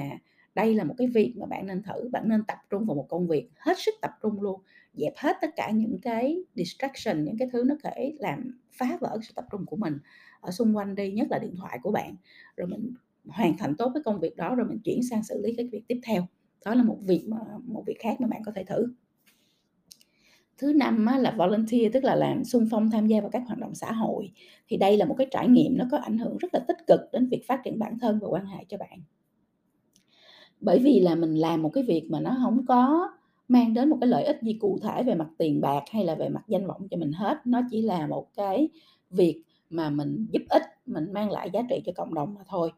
đây 0.56 0.76
là 0.76 0.84
một 0.84 0.94
cái 0.98 1.08
việc 1.08 1.34
mà 1.38 1.46
bạn 1.46 1.68
nên 1.68 1.84
thử, 1.84 2.10
bạn 2.12 2.30
nên 2.30 2.44
tập 2.44 2.58
trung 2.70 2.86
vào 2.86 2.96
một 2.96 3.06
công 3.10 3.28
việc 3.28 3.50
hết 3.58 3.78
sức 3.80 3.92
tập 4.02 4.12
trung 4.22 4.42
luôn, 4.42 4.62
dẹp 4.94 5.14
hết 5.18 5.36
tất 5.42 5.50
cả 5.56 5.70
những 5.72 5.98
cái 6.02 6.38
distraction, 6.56 7.24
những 7.24 7.38
cái 7.38 7.48
thứ 7.54 7.64
nó 7.68 7.76
có 7.84 7.90
thể 7.96 8.14
làm 8.20 8.60
phá 8.78 8.98
vỡ 9.02 9.18
sự 9.22 9.34
tập 9.36 9.46
trung 9.52 9.66
của 9.66 9.76
mình 9.76 9.98
ở 10.42 10.52
xung 10.52 10.78
quanh 10.78 10.96
đi, 10.96 11.12
nhất 11.12 11.28
là 11.32 11.40
điện 11.40 11.56
thoại 11.58 11.80
của 11.84 11.92
bạn. 11.92 12.16
Rồi 12.58 12.68
mình 12.68 12.94
hoàn 13.28 13.58
thành 13.58 13.76
tốt 13.78 13.92
cái 13.94 14.04
công 14.06 14.20
việc 14.20 14.36
đó, 14.38 14.56
rồi 14.56 14.68
mình 14.70 14.80
chuyển 14.84 15.04
sang 15.04 15.24
xử 15.24 15.42
lý 15.44 15.54
cái 15.58 15.68
việc 15.72 15.84
tiếp 15.88 16.00
theo. 16.08 16.26
Đó 16.66 16.76
là 16.76 16.84
một 16.84 16.98
việc 17.02 17.26
mà, 17.28 17.38
một 17.64 17.84
việc 17.88 17.98
khác 18.00 18.22
mà 18.22 18.28
bạn 18.28 18.42
có 18.46 18.52
thể 18.56 18.64
thử 18.64 18.88
thứ 20.58 20.74
năm 20.74 21.06
á, 21.06 21.18
là 21.18 21.36
volunteer 21.38 21.94
tức 21.94 22.04
là 22.04 22.16
làm 22.16 22.44
xung 22.44 22.68
phong 22.72 22.92
tham 22.92 23.08
gia 23.08 23.22
vào 23.22 23.30
các 23.30 23.44
hoạt 23.48 23.60
động 23.60 23.76
xã 23.76 23.92
hội. 23.92 24.32
Thì 24.68 24.78
đây 24.78 24.98
là 24.98 25.06
một 25.06 25.16
cái 25.18 25.28
trải 25.32 25.48
nghiệm 25.48 25.78
nó 25.78 25.86
có 25.92 25.98
ảnh 25.98 26.18
hưởng 26.18 26.38
rất 26.38 26.54
là 26.54 26.60
tích 26.68 26.78
cực 26.88 27.00
đến 27.12 27.28
việc 27.28 27.48
phát 27.48 27.62
triển 27.64 27.80
bản 27.80 28.00
thân 28.00 28.20
và 28.22 28.28
quan 28.28 28.46
hệ 28.46 28.66
cho 28.70 28.78
bạn. 28.78 29.00
Bởi 30.60 30.80
vì 30.80 31.00
là 31.00 31.16
mình 31.16 31.36
làm 31.36 31.62
một 31.62 31.70
cái 31.70 31.84
việc 31.84 32.08
mà 32.12 32.20
nó 32.20 32.38
không 32.42 32.66
có 32.66 33.10
mang 33.48 33.74
đến 33.74 33.90
một 33.90 33.98
cái 34.02 34.08
lợi 34.08 34.24
ích 34.24 34.38
gì 34.42 34.58
cụ 34.62 34.80
thể 34.82 35.04
về 35.04 35.16
mặt 35.16 35.28
tiền 35.38 35.62
bạc 35.62 35.84
hay 35.92 36.06
là 36.06 36.16
về 36.16 36.30
mặt 36.30 36.44
danh 36.48 36.68
vọng 36.68 36.88
cho 36.92 36.98
mình 36.98 37.12
hết. 37.12 37.38
Nó 37.46 37.62
chỉ 37.72 37.82
là 37.82 38.08
một 38.08 38.28
cái 38.36 38.70
việc 39.10 39.44
mà 39.70 39.90
mình 39.90 40.28
giúp 40.32 40.42
ích 40.50 40.64
mình 40.86 41.14
mang 41.14 41.32
lại 41.32 41.50
giá 41.54 41.62
trị 41.70 41.82
cho 41.86 41.92
cộng 41.96 42.14
đồng 42.14 42.34
mà 42.34 42.42
thôi. 42.48 42.72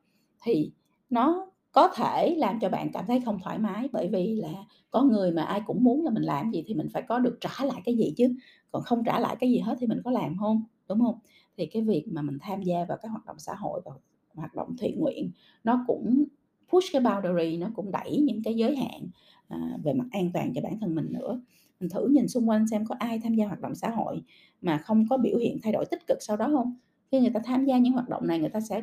Thì 0.43 0.71
nó 1.09 1.51
có 1.77 1.87
thể 1.95 2.35
làm 2.37 2.59
cho 2.59 2.69
bạn 2.69 2.91
cảm 2.93 3.05
thấy 3.07 3.21
không 3.25 3.39
thoải 3.43 3.59
mái 3.59 3.89
bởi 3.91 4.07
vì 4.07 4.35
là 4.35 4.49
có 4.91 5.03
người 5.03 5.31
mà 5.31 5.43
ai 5.43 5.61
cũng 5.65 5.83
muốn 5.83 6.05
là 6.05 6.11
mình 6.11 6.23
làm 6.23 6.51
gì 6.51 6.63
thì 6.65 6.73
mình 6.73 6.87
phải 6.93 7.01
có 7.01 7.19
được 7.19 7.37
trả 7.41 7.65
lại 7.65 7.81
cái 7.85 7.95
gì 7.95 8.13
chứ. 8.17 8.35
Còn 8.71 8.83
không 8.83 9.03
trả 9.05 9.19
lại 9.19 9.35
cái 9.39 9.51
gì 9.51 9.59
hết 9.59 9.75
thì 9.79 9.87
mình 9.87 10.01
có 10.03 10.11
làm 10.11 10.37
không 10.39 10.63
đúng 10.89 10.99
không? 10.99 11.19
Thì 11.57 11.65
cái 11.65 11.81
việc 11.81 12.05
mà 12.07 12.21
mình 12.21 12.37
tham 12.41 12.61
gia 12.61 12.85
vào 12.85 12.97
các 13.01 13.07
hoạt 13.07 13.25
động 13.25 13.39
xã 13.39 13.55
hội 13.55 13.81
và 13.85 13.91
hoạt 14.35 14.55
động 14.55 14.75
thiện 14.77 14.99
nguyện 14.99 15.31
nó 15.63 15.83
cũng 15.87 16.23
push 16.69 16.93
cái 16.93 17.01
boundary 17.01 17.57
nó 17.57 17.67
cũng 17.75 17.91
đẩy 17.91 18.21
những 18.21 18.43
cái 18.43 18.55
giới 18.55 18.75
hạn 18.75 19.07
à, 19.47 19.77
về 19.83 19.93
mặt 19.93 20.05
an 20.11 20.31
toàn 20.33 20.53
cho 20.55 20.61
bản 20.61 20.79
thân 20.79 20.95
mình 20.95 21.13
nữa. 21.13 21.41
Mình 21.79 21.89
thử 21.89 22.07
nhìn 22.07 22.27
xung 22.27 22.49
quanh 22.49 22.67
xem 22.67 22.85
có 22.85 22.95
ai 22.99 23.19
tham 23.19 23.35
gia 23.35 23.45
hoạt 23.47 23.61
động 23.61 23.75
xã 23.75 23.89
hội 23.89 24.21
mà 24.61 24.77
không 24.77 25.05
có 25.09 25.17
biểu 25.17 25.37
hiện 25.37 25.57
thay 25.63 25.73
đổi 25.73 25.85
tích 25.85 26.07
cực 26.07 26.17
sau 26.21 26.37
đó 26.37 26.49
không? 26.53 26.75
Khi 27.11 27.19
người 27.19 27.31
ta 27.33 27.39
tham 27.45 27.65
gia 27.65 27.77
những 27.77 27.93
hoạt 27.93 28.09
động 28.09 28.27
này 28.27 28.39
người 28.39 28.49
ta 28.49 28.59
sẽ 28.59 28.81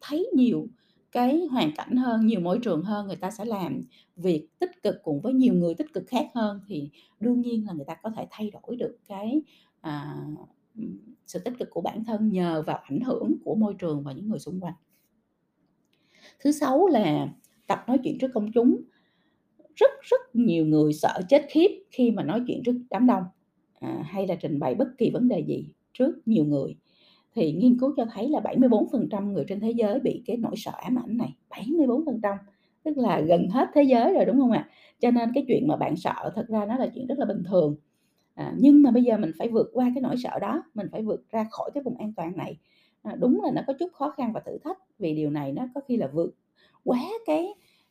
thấy 0.00 0.30
nhiều 0.34 0.66
cái 1.12 1.46
hoàn 1.50 1.72
cảnh 1.76 1.96
hơn 1.96 2.26
nhiều 2.26 2.40
môi 2.40 2.58
trường 2.62 2.82
hơn 2.82 3.06
người 3.06 3.16
ta 3.16 3.30
sẽ 3.30 3.44
làm 3.44 3.84
việc 4.16 4.48
tích 4.58 4.82
cực 4.82 4.96
cùng 5.02 5.20
với 5.20 5.32
nhiều 5.34 5.54
người 5.54 5.74
tích 5.74 5.92
cực 5.92 6.04
khác 6.06 6.26
hơn 6.34 6.60
thì 6.68 6.90
đương 7.20 7.40
nhiên 7.40 7.66
là 7.66 7.72
người 7.72 7.84
ta 7.84 7.94
có 8.02 8.10
thể 8.16 8.26
thay 8.30 8.50
đổi 8.50 8.76
được 8.76 8.98
cái 9.08 9.42
à, 9.80 10.16
sự 11.26 11.38
tích 11.38 11.54
cực 11.58 11.70
của 11.70 11.80
bản 11.80 12.04
thân 12.04 12.30
nhờ 12.30 12.62
vào 12.66 12.76
ảnh 12.76 13.00
hưởng 13.00 13.34
của 13.44 13.54
môi 13.54 13.74
trường 13.78 14.02
và 14.02 14.12
những 14.12 14.28
người 14.28 14.38
xung 14.38 14.60
quanh. 14.60 14.74
Thứ 16.40 16.52
sáu 16.52 16.86
là 16.86 17.28
tập 17.66 17.84
nói 17.86 17.98
chuyện 18.04 18.18
trước 18.18 18.30
công 18.34 18.52
chúng. 18.52 18.82
Rất 19.76 19.90
rất 20.02 20.20
nhiều 20.34 20.66
người 20.66 20.92
sợ 20.92 21.20
chết 21.28 21.46
khiếp 21.50 21.84
khi 21.90 22.10
mà 22.10 22.22
nói 22.22 22.42
chuyện 22.46 22.62
trước 22.64 22.74
đám 22.90 23.06
đông. 23.06 23.22
À, 23.80 24.02
hay 24.06 24.26
là 24.26 24.34
trình 24.34 24.58
bày 24.58 24.74
bất 24.74 24.88
kỳ 24.98 25.10
vấn 25.10 25.28
đề 25.28 25.40
gì 25.40 25.68
trước 25.92 26.12
nhiều 26.26 26.44
người 26.44 26.76
thì 27.38 27.52
nghiên 27.52 27.78
cứu 27.78 27.94
cho 27.96 28.04
thấy 28.14 28.28
là 28.28 28.40
74% 28.40 29.32
người 29.32 29.44
trên 29.48 29.60
thế 29.60 29.70
giới 29.70 30.00
bị 30.00 30.22
cái 30.26 30.36
nỗi 30.36 30.54
sợ 30.56 30.72
ám 30.76 30.98
ảnh 30.98 31.16
này 31.16 31.36
74% 31.50 32.36
tức 32.82 32.98
là 32.98 33.20
gần 33.20 33.48
hết 33.50 33.68
thế 33.74 33.82
giới 33.82 34.14
rồi 34.14 34.24
đúng 34.24 34.38
không 34.38 34.50
ạ? 34.50 34.68
Cho 35.00 35.10
nên 35.10 35.30
cái 35.34 35.44
chuyện 35.48 35.68
mà 35.68 35.76
bạn 35.76 35.96
sợ 35.96 36.32
thật 36.34 36.48
ra 36.48 36.64
nó 36.64 36.76
là 36.76 36.86
chuyện 36.94 37.06
rất 37.06 37.18
là 37.18 37.24
bình 37.24 37.42
thường. 37.50 37.76
À, 38.34 38.54
nhưng 38.58 38.82
mà 38.82 38.90
bây 38.90 39.02
giờ 39.02 39.16
mình 39.16 39.30
phải 39.38 39.48
vượt 39.48 39.70
qua 39.72 39.90
cái 39.94 40.02
nỗi 40.02 40.16
sợ 40.16 40.38
đó 40.40 40.62
mình 40.74 40.86
phải 40.92 41.02
vượt 41.02 41.30
ra 41.30 41.46
khỏi 41.50 41.70
cái 41.74 41.82
vùng 41.82 41.96
an 41.96 42.12
toàn 42.16 42.36
này. 42.36 42.58
À, 43.02 43.16
đúng 43.20 43.40
là 43.44 43.50
nó 43.50 43.62
có 43.66 43.72
chút 43.78 43.92
khó 43.92 44.10
khăn 44.10 44.32
và 44.32 44.40
thử 44.46 44.58
thách 44.64 44.78
vì 44.98 45.14
điều 45.14 45.30
này 45.30 45.52
nó 45.52 45.68
có 45.74 45.80
khi 45.88 45.96
là 45.96 46.06
vượt 46.12 46.34
quá 46.84 47.00
cái 47.26 47.46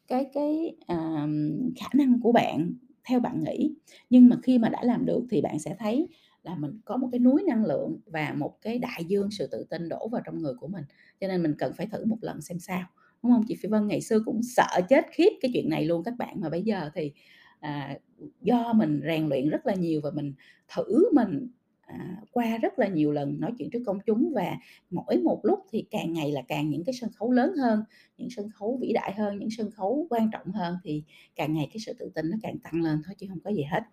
cái 0.07 0.25
cái 0.33 0.75
uh, 0.93 1.29
khả 1.75 1.87
năng 1.93 2.19
của 2.21 2.31
bạn 2.31 2.73
theo 3.09 3.19
bạn 3.19 3.43
nghĩ. 3.43 3.75
Nhưng 4.09 4.29
mà 4.29 4.37
khi 4.43 4.57
mà 4.57 4.69
đã 4.69 4.83
làm 4.83 5.05
được 5.05 5.23
thì 5.29 5.41
bạn 5.41 5.59
sẽ 5.59 5.75
thấy 5.79 6.07
là 6.47 6.55
mình 6.55 6.79
có 6.85 6.97
một 6.97 7.09
cái 7.11 7.19
núi 7.19 7.43
năng 7.47 7.65
lượng 7.65 7.99
và 8.05 8.33
một 8.37 8.61
cái 8.61 8.79
đại 8.79 9.05
dương 9.07 9.31
sự 9.31 9.47
tự 9.51 9.63
tin 9.69 9.89
đổ 9.89 10.07
vào 10.07 10.21
trong 10.25 10.41
người 10.41 10.53
của 10.53 10.67
mình. 10.67 10.83
Cho 11.21 11.27
nên 11.27 11.43
mình 11.43 11.55
cần 11.57 11.73
phải 11.73 11.87
thử 11.87 12.05
một 12.05 12.17
lần 12.21 12.41
xem 12.41 12.59
sao 12.59 12.83
đúng 13.23 13.31
không? 13.31 13.43
Chị 13.47 13.55
Phi 13.55 13.69
Vân 13.69 13.87
ngày 13.87 14.01
xưa 14.01 14.19
cũng 14.25 14.43
sợ 14.43 14.81
chết 14.89 15.05
khiếp 15.11 15.29
cái 15.41 15.51
chuyện 15.53 15.69
này 15.69 15.85
luôn 15.85 16.03
các 16.03 16.13
bạn 16.17 16.41
mà 16.41 16.49
bây 16.49 16.61
giờ 16.61 16.89
thì 16.95 17.11
à, 17.59 17.97
do 18.41 18.73
mình 18.73 19.01
rèn 19.05 19.27
luyện 19.27 19.49
rất 19.49 19.65
là 19.65 19.73
nhiều 19.73 20.01
và 20.03 20.11
mình 20.11 20.33
thử 20.75 21.13
mình 21.13 21.47
à, 21.81 22.21
qua 22.31 22.57
rất 22.57 22.79
là 22.79 22.87
nhiều 22.87 23.11
lần 23.11 23.39
nói 23.39 23.51
chuyện 23.57 23.69
trước 23.69 23.83
công 23.85 23.99
chúng 24.05 24.31
và 24.35 24.57
mỗi 24.89 25.17
một 25.17 25.39
lúc 25.43 25.59
thì 25.71 25.85
càng 25.91 26.13
ngày 26.13 26.31
là 26.31 26.41
càng 26.47 26.69
những 26.69 26.83
cái 26.83 26.93
sân 27.01 27.09
khấu 27.11 27.31
lớn 27.31 27.53
hơn 27.57 27.83
những 28.17 28.29
sân 28.29 28.49
khấu 28.49 28.77
vĩ 28.81 28.93
đại 28.93 29.13
hơn 29.13 29.39
những 29.39 29.49
sân 29.49 29.71
khấu 29.71 30.07
quan 30.09 30.29
trọng 30.31 30.51
hơn 30.51 30.77
thì 30.83 31.03
càng 31.35 31.53
ngày 31.53 31.69
cái 31.73 31.79
sự 31.85 31.93
tự 31.99 32.11
tin 32.15 32.29
nó 32.29 32.37
càng 32.43 32.59
tăng 32.59 32.81
lên 32.81 33.01
thôi 33.05 33.15
chứ 33.17 33.27
không 33.29 33.39
có 33.39 33.51
gì 33.51 33.63
hết. 33.63 33.83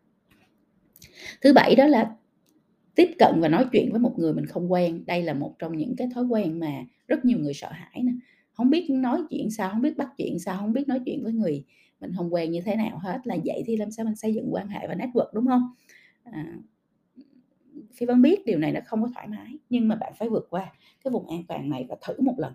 Thứ 1.42 1.52
bảy 1.52 1.74
đó 1.74 1.86
là 1.86 2.16
tiếp 2.94 3.10
cận 3.18 3.40
và 3.40 3.48
nói 3.48 3.66
chuyện 3.72 3.90
với 3.90 4.00
một 4.00 4.14
người 4.18 4.34
mình 4.34 4.46
không 4.46 4.72
quen 4.72 5.04
đây 5.06 5.22
là 5.22 5.34
một 5.34 5.54
trong 5.58 5.76
những 5.76 5.96
cái 5.96 6.08
thói 6.14 6.24
quen 6.24 6.60
mà 6.60 6.84
rất 7.08 7.24
nhiều 7.24 7.38
người 7.38 7.54
sợ 7.54 7.68
hãi 7.72 8.02
nè 8.02 8.12
không 8.52 8.70
biết 8.70 8.90
nói 8.90 9.22
chuyện 9.30 9.50
sao, 9.50 9.70
không 9.70 9.82
biết 9.82 9.96
bắt 9.96 10.08
chuyện 10.16 10.38
sao, 10.38 10.58
không 10.58 10.72
biết 10.72 10.88
nói 10.88 11.00
chuyện 11.06 11.24
với 11.24 11.32
người 11.32 11.64
mình 12.00 12.12
không 12.16 12.34
quen 12.34 12.50
như 12.52 12.60
thế 12.60 12.76
nào 12.76 12.98
hết, 12.98 13.26
là 13.26 13.36
vậy 13.44 13.62
thì 13.66 13.76
làm 13.76 13.90
sao 13.90 14.04
mình 14.04 14.16
xây 14.16 14.34
dựng 14.34 14.48
quan 14.54 14.68
hệ 14.68 14.86
và 14.88 14.94
network, 14.94 15.26
đúng 15.34 15.46
không 15.46 15.62
À, 16.24 16.58
Phi 17.94 18.06
Vân 18.06 18.22
biết 18.22 18.46
điều 18.46 18.58
này 18.58 18.72
nó 18.72 18.80
không 18.84 19.02
có 19.02 19.08
thoải 19.14 19.28
mái, 19.28 19.58
nhưng 19.70 19.88
mà 19.88 19.96
bạn 19.96 20.12
phải 20.18 20.28
vượt 20.28 20.46
qua 20.50 20.72
cái 21.04 21.10
vùng 21.10 21.28
an 21.28 21.42
toàn 21.48 21.70
này 21.70 21.86
và 21.88 21.96
thử 22.06 22.14
một 22.20 22.34
lần. 22.38 22.52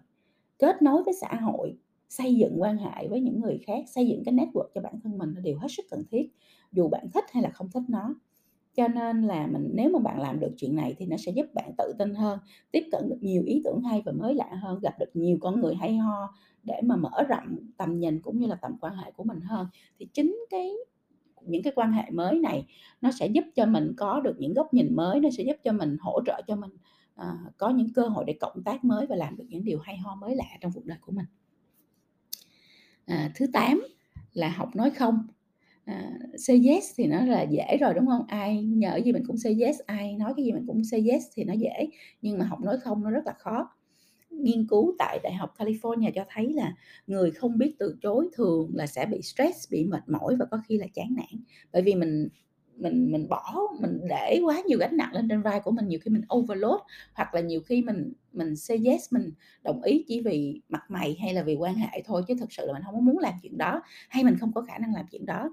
Kết 0.60 0.82
nối 0.82 1.04
với 1.04 1.14
xã 1.22 1.36
hội, 1.36 1.78
xây 2.10 2.36
dựng 2.36 2.62
quan 2.62 2.78
hệ 2.78 3.08
với 3.08 3.22
những 3.22 3.42
người 3.42 3.60
khác, 3.68 3.84
xây 3.88 4.08
dựng 4.08 4.24
cái 4.26 4.34
network 4.34 4.68
cho 4.76 4.82
bản 4.82 5.00
thân 5.04 5.18
mình 5.18 5.34
là 5.36 5.42
điều 5.42 5.58
hết 5.58 5.68
sức 5.70 5.86
cần 5.90 6.04
thiết, 6.12 6.30
dù 6.72 6.88
bạn 6.88 7.08
thích 7.14 7.24
hay 7.32 7.44
là 7.44 7.50
không 7.50 7.70
thích 7.72 7.84
nó. 7.88 8.16
Cho 8.80 8.88
nên 8.88 9.22
là 9.22 9.48
mình 9.48 9.70
nếu 9.74 9.90
mà 9.90 10.00
bạn 10.00 10.20
làm 10.20 10.40
được 10.40 10.52
chuyện 10.58 10.76
này 10.76 10.96
thì 10.98 11.06
nó 11.06 11.18
sẽ 11.18 11.32
giúp 11.32 11.46
bạn 11.54 11.72
tự 11.78 11.94
tin 12.00 12.14
hơn, 12.14 12.40
tiếp 12.72 12.84
cận 12.92 13.10
được 13.10 13.18
nhiều 13.22 13.44
ý 13.46 13.62
tưởng 13.66 13.82
hay 13.82 14.02
và 14.06 14.12
mới 14.12 14.36
lạ 14.36 14.50
hơn, 14.62 14.80
gặp 14.82 15.00
được 15.00 15.10
nhiều 15.14 15.38
con 15.42 15.62
người 15.62 15.76
hay 15.76 15.98
ho 15.98 16.34
để 16.64 16.82
mà 16.84 16.96
mở 16.96 17.24
rộng 17.30 17.58
tầm 17.78 18.00
nhìn 18.00 18.22
cũng 18.22 18.40
như 18.40 18.48
là 18.48 18.56
tầm 18.56 18.78
quan 18.82 18.96
hệ 18.96 19.12
của 19.12 19.24
mình 19.24 19.42
hơn. 19.42 19.68
Thì 20.00 20.08
chính 20.14 20.46
cái 20.50 20.74
những 21.46 21.64
cái 21.64 21.74
quan 21.76 21.92
hệ 21.92 22.10
mới 22.12 22.40
này 22.40 22.68
nó 23.02 23.12
sẽ 23.12 23.28
giúp 23.28 23.44
cho 23.56 23.66
mình 23.66 23.94
có 23.98 24.20
được 24.20 24.36
những 24.40 24.54
góc 24.54 24.74
nhìn 24.74 24.96
mới, 24.96 25.20
nó 25.20 25.30
sẽ 25.38 25.44
giúp 25.44 25.56
cho 25.64 25.72
mình 25.72 25.98
hỗ 26.00 26.22
trợ 26.26 26.42
cho 26.48 26.56
mình, 26.56 26.72
à, 27.16 27.38
có 27.58 27.70
những 27.70 27.94
cơ 27.94 28.08
hội 28.08 28.26
để 28.28 28.34
cộng 28.40 28.64
tác 28.64 28.86
mới 28.86 29.08
và 29.08 29.16
làm 29.16 29.38
được 29.38 29.46
những 29.50 29.64
điều 29.64 29.80
hay 29.80 29.98
ho 29.98 30.16
mới 30.16 30.36
lạ 30.36 30.58
trong 30.62 30.72
cuộc 30.76 30.86
đời 30.86 30.98
của 31.02 31.12
mình. 31.12 31.26
À, 33.06 33.32
thứ 33.36 33.46
8 33.54 33.88
là 34.34 34.50
học 34.50 34.76
nói 34.76 34.90
không. 34.90 35.28
À, 35.90 36.12
say 36.38 36.62
yes 36.68 36.92
thì 36.98 37.08
nó 37.08 37.26
là 37.26 37.42
dễ 37.42 37.78
rồi, 37.82 37.94
đúng 37.94 38.06
hông? 38.06 38.26
Ai 38.28 38.64
nhờ 38.64 38.98
gì 39.06 39.12
mình 39.12 39.24
cũng 39.28 39.38
say 39.38 39.58
yes, 39.62 39.80
ai 39.86 40.16
nói 40.16 40.34
cái 40.38 40.46
gì 40.46 40.52
mình 40.52 40.64
cũng 40.68 40.84
say 40.84 41.06
yes 41.12 41.24
thì 41.36 41.44
nó 41.44 41.54
dễ, 41.54 41.88
nhưng 42.22 42.38
mà 42.40 42.46
học 42.46 42.62
nói 42.62 42.78
không 42.78 43.04
nó 43.04 43.10
rất 43.10 43.26
là 43.26 43.34
khó. 43.40 43.70
Nghiên 44.30 44.68
cứu 44.68 44.96
tại 45.00 45.20
Đại 45.24 45.34
học 45.34 45.54
California 45.58 46.12
cho 46.16 46.26
thấy 46.30 46.54
là 46.54 46.76
người 47.08 47.32
không 47.32 47.58
biết 47.58 47.76
từ 47.80 47.96
chối 48.02 48.30
thường 48.34 48.72
là 48.74 48.88
sẽ 48.88 49.06
bị 49.06 49.22
stress, 49.22 49.72
bị 49.72 49.86
mệt 49.86 50.10
mỏi 50.10 50.36
và 50.40 50.46
có 50.52 50.62
khi 50.68 50.78
là 50.78 50.88
chán 50.94 51.08
nản. 51.18 51.44
Bởi 51.74 51.82
vì 51.82 51.96
mình 51.96 52.28
mình 52.80 53.12
mình 53.12 53.28
bỏ 53.30 53.56
mình 53.82 54.00
để 54.10 54.42
quá 54.46 54.62
nhiều 54.68 54.80
gánh 54.80 54.98
nặng 54.98 55.14
lên 55.14 55.28
trên 55.30 55.42
vai 55.42 55.60
của 55.60 55.72
mình, 55.72 55.88
nhiều 55.88 56.00
khi 56.04 56.12
mình 56.12 56.22
overload, 56.36 56.82
hoặc 57.14 57.34
là 57.34 57.42
nhiều 57.42 57.62
khi 57.62 57.82
mình 57.82 58.14
mình 58.34 58.56
say 58.56 58.82
yes, 58.86 59.14
mình 59.14 59.32
đồng 59.64 59.82
ý 59.84 60.04
chỉ 60.08 60.22
vì 60.22 60.62
mặt 60.70 60.84
mày 60.90 61.18
hay 61.22 61.34
là 61.34 61.44
vì 61.44 61.56
quan 61.56 61.76
hệ 61.76 62.02
thôi, 62.06 62.24
chứ 62.28 62.34
thực 62.40 62.52
sự 62.52 62.66
là 62.68 62.74
mình 62.74 62.82
không 62.86 62.96
có 62.96 63.02
muốn 63.02 63.18
làm 63.18 63.34
chuyện 63.42 63.58
đó, 63.58 63.82
hay 64.10 64.24
mình 64.24 64.38
không 64.40 64.54
có 64.54 64.62
khả 64.62 64.78
năng 64.78 64.94
làm 64.94 65.06
chuyện 65.12 65.26
đó. 65.26 65.50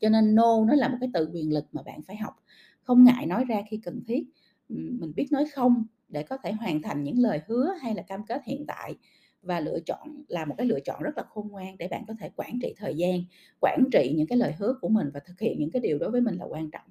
Cho 0.00 0.08
nên 0.08 0.34
no 0.34 0.64
nó 0.64 0.74
là 0.74 0.88
một 0.88 0.96
cái 1.00 1.10
từ 1.14 1.30
quyền 1.32 1.52
lực 1.52 1.64
mà 1.72 1.82
bạn 1.82 2.02
phải 2.02 2.16
học, 2.16 2.34
không 2.82 3.04
ngại 3.04 3.26
nói 3.26 3.44
ra 3.44 3.62
khi 3.70 3.76
cần 3.76 4.00
thiết. 4.06 4.24
Mình 4.68 5.12
biết 5.16 5.26
nói 5.30 5.44
không 5.54 5.84
để 6.08 6.22
có 6.22 6.36
thể 6.36 6.52
hoàn 6.52 6.82
thành 6.82 7.02
những 7.02 7.18
lời 7.18 7.40
hứa 7.46 7.74
hay 7.80 7.94
là 7.94 8.02
cam 8.02 8.26
kết 8.26 8.42
hiện 8.44 8.64
tại 8.66 8.94
và 9.42 9.60
lựa 9.60 9.78
chọn 9.86 10.22
là 10.28 10.44
một 10.44 10.54
cái 10.58 10.66
lựa 10.66 10.80
chọn 10.80 11.02
rất 11.02 11.16
là 11.16 11.22
khôn 11.28 11.48
ngoan 11.48 11.78
để 11.78 11.88
bạn 11.88 12.04
có 12.08 12.14
thể 12.20 12.30
quản 12.36 12.58
trị 12.62 12.74
thời 12.76 12.94
gian, 12.94 13.20
quản 13.60 13.84
trị 13.92 14.14
những 14.16 14.26
cái 14.26 14.38
lời 14.38 14.54
hứa 14.58 14.74
của 14.80 14.88
mình 14.88 15.10
và 15.14 15.20
thực 15.20 15.40
hiện 15.40 15.58
những 15.58 15.70
cái 15.70 15.82
điều 15.82 15.98
đối 15.98 16.10
với 16.10 16.20
mình 16.20 16.36
là 16.36 16.44
quan 16.44 16.70
trọng. 16.70 16.86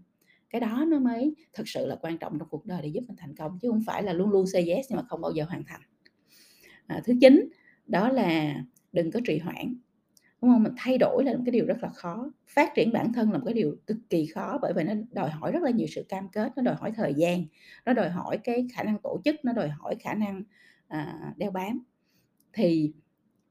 Cái 0.49 0.61
đó 0.61 0.85
nó 0.87 0.99
mới 0.99 1.35
thực 1.53 1.67
sự 1.67 1.85
là 1.85 1.95
quan 1.95 2.17
trọng 2.17 2.39
trong 2.39 2.47
cuộc 2.49 2.65
đời 2.65 2.81
để 2.81 2.87
giúp 2.87 3.03
mình 3.07 3.17
thành 3.17 3.35
công, 3.35 3.59
chứ 3.61 3.69
không 3.69 3.83
phải 3.85 4.03
là 4.03 4.13
luôn 4.13 4.29
luôn 4.29 4.47
say 4.47 4.69
yes 4.69 4.85
nhưng 4.89 4.97
mà 4.97 5.03
không 5.07 5.21
bao 5.21 5.31
giờ 5.31 5.43
hoàn 5.43 5.63
thành. 5.63 5.81
À, 6.87 7.01
thứ 7.05 7.13
chín 7.21 7.49
đó 7.87 8.09
là 8.09 8.55
đừng 8.93 9.11
có 9.11 9.19
trì 9.25 9.37
hoãn, 9.37 9.75
đúng 10.41 10.51
không? 10.51 10.63
Mình 10.63 10.73
thay 10.77 10.97
đổi 10.97 11.23
là 11.25 11.33
một 11.33 11.41
cái 11.45 11.51
điều 11.51 11.65
rất 11.65 11.77
là 11.81 11.89
khó, 11.89 12.31
phát 12.47 12.71
triển 12.75 12.91
bản 12.91 13.13
thân 13.13 13.31
là 13.31 13.37
một 13.37 13.43
cái 13.45 13.53
điều 13.53 13.75
cực 13.87 13.97
kỳ 14.09 14.25
khó, 14.25 14.59
bởi 14.61 14.73
vì 14.73 14.83
nó 14.83 14.93
đòi 15.11 15.29
hỏi 15.29 15.51
rất 15.51 15.63
là 15.63 15.69
nhiều 15.69 15.87
sự 15.87 16.05
cam 16.09 16.29
kết, 16.29 16.51
nó 16.55 16.63
đòi 16.63 16.75
hỏi 16.75 16.91
thời 16.95 17.13
gian, 17.13 17.45
nó 17.85 17.93
đòi 17.93 18.09
hỏi 18.09 18.37
cái 18.43 18.67
khả 18.73 18.83
năng 18.83 18.97
tổ 19.03 19.21
chức, 19.25 19.35
nó 19.43 19.53
đòi 19.53 19.69
hỏi 19.69 19.95
khả 19.99 20.13
năng, 20.13 20.43
à, 20.87 21.33
đeo 21.37 21.51
bám. 21.51 21.83
Thì 22.57 22.93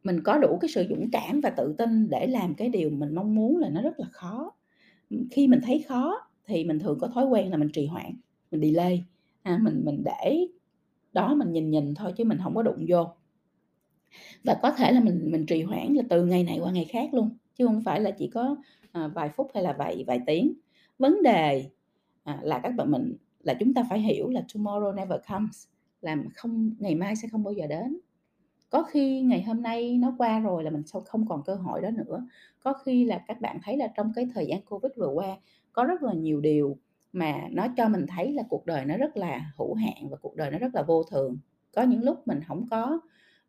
mình 0.04 0.22
có 0.24 0.38
đủ 0.38 0.58
cái 0.60 0.68
sự 0.70 0.86
dũng 0.90 1.10
cảm 1.12 1.40
và 1.40 1.50
tự 1.50 1.74
tin 1.78 2.10
để 2.10 2.26
làm 2.26 2.54
cái 2.54 2.68
điều 2.68 2.90
mình 2.90 3.14
mong 3.14 3.34
muốn 3.34 3.58
là 3.58 3.68
nó 3.68 3.82
rất 3.82 4.00
là 4.00 4.06
khó. 4.12 4.52
Khi 5.30 5.48
mình 5.48 5.60
thấy 5.62 5.84
khó 5.88 6.28
thì 6.46 6.64
mình 6.64 6.78
thường 6.78 6.98
có 7.00 7.08
thói 7.08 7.26
quen 7.26 7.50
là 7.50 7.56
mình 7.56 7.70
trì 7.72 7.86
hoãn, 7.86 8.12
mình 8.50 8.60
delay, 8.62 9.04
à, 9.42 9.58
mình 9.62 9.82
mình 9.84 10.04
để 10.04 10.48
đó 11.12 11.34
mình 11.34 11.52
nhìn 11.52 11.70
nhìn 11.70 11.94
thôi 11.94 12.12
chứ 12.16 12.24
mình 12.24 12.38
không 12.42 12.54
có 12.54 12.62
đụng 12.62 12.86
vô. 12.88 13.06
Và 14.44 14.54
có 14.62 14.70
thể 14.70 14.92
là 14.92 15.00
mình 15.00 15.28
mình 15.32 15.46
trì 15.46 15.62
hoãn 15.62 15.94
là 15.94 16.02
từ 16.10 16.26
ngày 16.26 16.44
này 16.44 16.58
qua 16.62 16.72
ngày 16.72 16.84
khác 16.84 17.14
luôn, 17.14 17.30
chứ 17.54 17.66
không 17.66 17.82
phải 17.84 18.00
là 18.00 18.10
chỉ 18.10 18.26
có, 18.28 18.56
à, 18.92 19.08
vài 19.08 19.28
phút 19.28 19.50
hay 19.54 19.62
là 19.62 19.72
vài 19.78 20.04
vài 20.06 20.20
tiếng. 20.26 20.52
Vấn 20.98 21.22
đề, 21.22 21.70
à, 22.24 22.38
là 22.42 22.60
các 22.62 22.70
bạn 22.76 22.90
mình 22.90 23.16
là 23.42 23.54
chúng 23.60 23.74
ta 23.74 23.84
phải 23.90 24.00
hiểu 24.00 24.30
là 24.30 24.44
tomorrow 24.54 24.94
never 24.94 25.20
comes, 25.30 25.66
là 26.02 26.16
không 26.34 26.70
ngày 26.78 26.94
mai 26.94 27.16
sẽ 27.16 27.28
không 27.32 27.44
bao 27.44 27.52
giờ 27.54 27.66
đến. 27.66 27.98
Có 28.76 28.82
khi 28.82 29.20
ngày 29.20 29.42
hôm 29.42 29.62
nay 29.62 29.98
nó 29.98 30.14
qua 30.18 30.40
rồi 30.40 30.64
là 30.64 30.70
mình 30.70 30.82
sau 30.86 31.00
không 31.00 31.26
còn 31.28 31.42
cơ 31.44 31.54
hội 31.54 31.80
đó 31.80 31.90
nữa. 31.90 32.26
Có 32.60 32.72
khi 32.72 33.04
là 33.04 33.24
các 33.28 33.40
bạn 33.40 33.58
thấy 33.62 33.76
là 33.76 33.86
trong 33.96 34.12
cái 34.16 34.28
thời 34.34 34.46
gian 34.46 34.62
Covid 34.62 34.92
vừa 34.96 35.08
qua, 35.08 35.36
có 35.72 35.84
rất 35.84 36.02
là 36.02 36.12
nhiều 36.12 36.40
điều 36.40 36.76
mà 37.12 37.48
nó 37.50 37.66
cho 37.76 37.88
mình 37.88 38.06
thấy 38.08 38.32
là 38.32 38.42
cuộc 38.48 38.66
đời 38.66 38.84
nó 38.84 38.96
rất 38.96 39.16
là 39.16 39.52
hữu 39.58 39.74
hạn 39.74 40.08
và 40.10 40.16
cuộc 40.22 40.36
đời 40.36 40.50
nó 40.50 40.58
rất 40.58 40.74
là 40.74 40.82
vô 40.82 41.02
thường. 41.02 41.38
Có 41.74 41.82
những 41.82 42.04
lúc 42.04 42.28
mình 42.28 42.40
không 42.48 42.66
có 42.70 43.00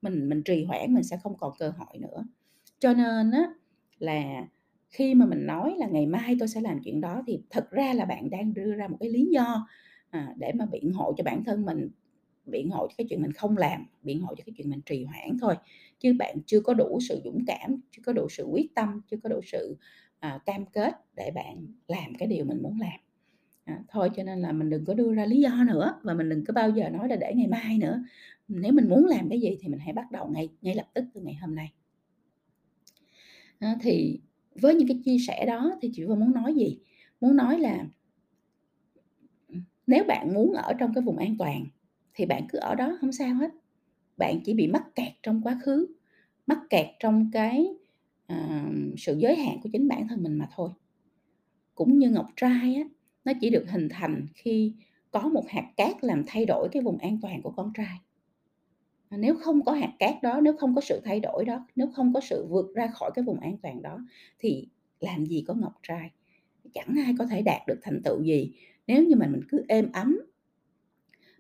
mình 0.02 0.30
mình 0.30 0.44
trì 0.44 0.64
hoãn 0.66 0.94
mình 0.94 1.04
sẽ 1.04 1.18
không 1.24 1.38
còn 1.38 1.54
cơ 1.60 1.70
hội 1.70 1.98
nữa. 2.00 2.26
Cho 2.80 2.94
nên 2.94 3.32
á 3.32 3.48
là 4.00 4.48
khi 4.90 5.16
mà 5.16 5.26
mình 5.26 5.46
nói 5.46 5.76
là 5.78 5.88
ngày 5.88 6.06
mai 6.06 6.36
tôi 6.40 6.48
sẽ 6.48 6.62
làm 6.62 6.80
chuyện 6.84 7.02
đó 7.02 7.24
thì 7.28 7.42
thật 7.50 7.72
ra 7.72 7.94
là 7.94 8.06
bạn 8.06 8.30
đang 8.30 8.54
đưa 8.54 8.76
ra 8.76 8.88
một 8.88 8.98
cái 9.00 9.10
lý 9.10 9.26
do, 9.32 9.68
à, 10.10 10.34
để 10.38 10.52
mà 10.56 10.66
biện 10.66 10.94
hộ 10.94 11.14
cho 11.18 11.24
bản 11.24 11.44
thân 11.44 11.66
mình, 11.66 11.90
biện 12.48 12.70
hộ 12.70 12.88
cho 12.88 12.94
cái 12.98 13.08
chuyện 13.10 13.22
mình 13.22 13.32
không 13.32 13.58
làm, 13.58 13.86
biện 14.04 14.22
hộ 14.22 14.36
cho 14.36 14.44
cái 14.46 14.54
chuyện 14.58 14.70
mình 14.70 14.82
trì 14.82 15.04
hoãn 15.04 15.38
thôi, 15.42 15.56
chứ 16.00 16.14
bạn 16.20 16.38
chưa 16.46 16.60
có 16.60 16.74
đủ 16.74 17.00
sự 17.02 17.22
dũng 17.24 17.46
cảm, 17.48 17.82
chưa 17.92 18.02
có 18.06 18.14
đủ 18.14 18.30
sự 18.30 18.44
quyết 18.44 18.76
tâm, 18.76 19.02
chưa 19.12 19.18
có 19.24 19.30
đủ 19.30 19.42
sự, 19.46 19.78
à, 20.20 20.40
cam 20.46 20.66
kết 20.66 20.94
để 21.16 21.32
bạn 21.36 21.68
làm 21.88 22.16
cái 22.20 22.28
điều 22.28 22.46
mình 22.46 22.64
muốn 22.64 22.80
làm. 22.80 23.00
À, 23.68 23.84
thôi 23.88 24.10
cho 24.16 24.24
nên 24.24 24.42
là 24.42 24.52
mình 24.52 24.70
đừng 24.70 24.86
có 24.86 24.94
đưa 24.94 25.14
ra 25.14 25.26
lý 25.26 25.42
do 25.42 25.64
nữa 25.68 26.00
và 26.04 26.14
mình 26.14 26.30
đừng 26.30 26.46
có 26.46 26.54
bao 26.54 26.70
giờ 26.70 26.90
nói 26.90 27.10
là 27.10 27.16
để 27.16 27.34
ngày 27.36 27.48
mai 27.48 27.78
nữa. 27.78 28.04
Nếu 28.48 28.74
mình 28.74 28.90
muốn 28.90 29.06
làm 29.06 29.30
cái 29.30 29.40
gì 29.40 29.58
thì 29.62 29.68
mình 29.68 29.80
hãy 29.80 29.94
bắt 29.94 30.12
đầu 30.12 30.28
ngay 30.28 30.50
ngay 30.62 30.76
lập 30.76 30.88
tức 30.94 31.06
từ 31.14 31.22
ngày 31.22 31.36
hôm 31.42 31.56
nay. 31.56 31.74
à, 33.60 33.76
thì 33.82 34.20
với 34.56 34.76
những 34.76 34.88
cái 34.88 35.02
chia 35.06 35.18
sẻ 35.28 35.46
đó 35.46 35.78
thì 35.82 35.90
chị 35.94 36.04
vừa 36.04 36.16
muốn 36.16 36.34
nói 36.34 36.54
gì? 36.54 36.80
Muốn 37.22 37.36
nói 37.36 37.60
là 37.60 37.86
ừ, 39.48 39.56
nếu 39.88 40.04
bạn 40.04 40.34
muốn 40.34 40.54
ở 40.54 40.74
trong 40.74 40.94
cái 40.94 41.02
vùng 41.02 41.18
an 41.18 41.36
toàn 41.40 41.66
thì 42.18 42.26
bạn 42.26 42.48
cứ 42.50 42.58
ở 42.58 42.76
đó 42.76 42.98
không 43.02 43.12
sao 43.12 43.36
hết. 43.36 43.52
Bạn 44.18 44.40
chỉ 44.46 44.54
bị 44.54 44.68
mắc 44.68 44.84
kẹt 44.96 45.14
trong 45.24 45.42
quá 45.44 45.60
khứ, 45.64 45.88
mắc 46.48 46.60
kẹt 46.70 46.88
trong 47.00 47.30
cái, 47.34 47.68
uh, 48.34 48.98
sự 48.98 49.18
giới 49.18 49.36
hạn 49.36 49.60
của 49.64 49.70
chính 49.74 49.88
bản 49.88 50.08
thân 50.08 50.24
mình 50.24 50.38
mà 50.38 50.50
thôi. 50.56 50.70
Cũng 51.76 52.00
như 52.00 52.10
ngọc 52.10 52.28
trai 52.36 52.76
á, 52.76 52.84
nó 53.26 53.34
chỉ 53.42 53.50
được 53.50 53.66
hình 53.70 53.88
thành 53.92 54.28
khi 54.36 54.74
có 55.12 55.20
một 55.20 55.44
hạt 55.48 55.72
cát 55.78 56.04
làm 56.04 56.24
thay 56.28 56.46
đổi 56.46 56.70
cái 56.72 56.84
vùng 56.84 56.98
an 56.98 57.20
toàn 57.22 57.42
của 57.42 57.52
con 57.52 57.72
trai. 57.74 57.98
Nếu 59.12 59.36
không 59.36 59.66
có 59.66 59.72
hạt 59.72 59.94
cát 60.00 60.16
đó, 60.24 60.42
nếu 60.42 60.58
không 60.58 60.76
có 60.76 60.82
sự 60.82 61.02
thay 61.06 61.20
đổi 61.20 61.46
đó, 61.46 61.66
nếu 61.76 61.88
không 61.88 62.14
có 62.14 62.20
sự 62.20 62.48
vượt 62.50 62.76
ra 62.76 62.88
khỏi 62.88 63.12
cái 63.16 63.24
vùng 63.24 63.40
an 63.40 63.58
toàn 63.58 63.82
đó 63.82 64.00
thì 64.40 64.68
làm 65.00 65.26
gì 65.26 65.44
có 65.48 65.54
ngọc 65.54 65.74
trai, 65.84 66.12
chẳng 66.74 66.96
ai 67.06 67.16
có 67.20 67.26
thể 67.26 67.42
đạt 67.42 67.62
được 67.68 67.80
thành 67.82 68.02
tựu 68.04 68.24
gì 68.24 68.52
nếu 68.88 69.04
như 69.04 69.16
mà 69.16 69.28
mình 69.28 69.42
cứ 69.50 69.66
êm 69.68 69.92
ấm. 69.92 70.20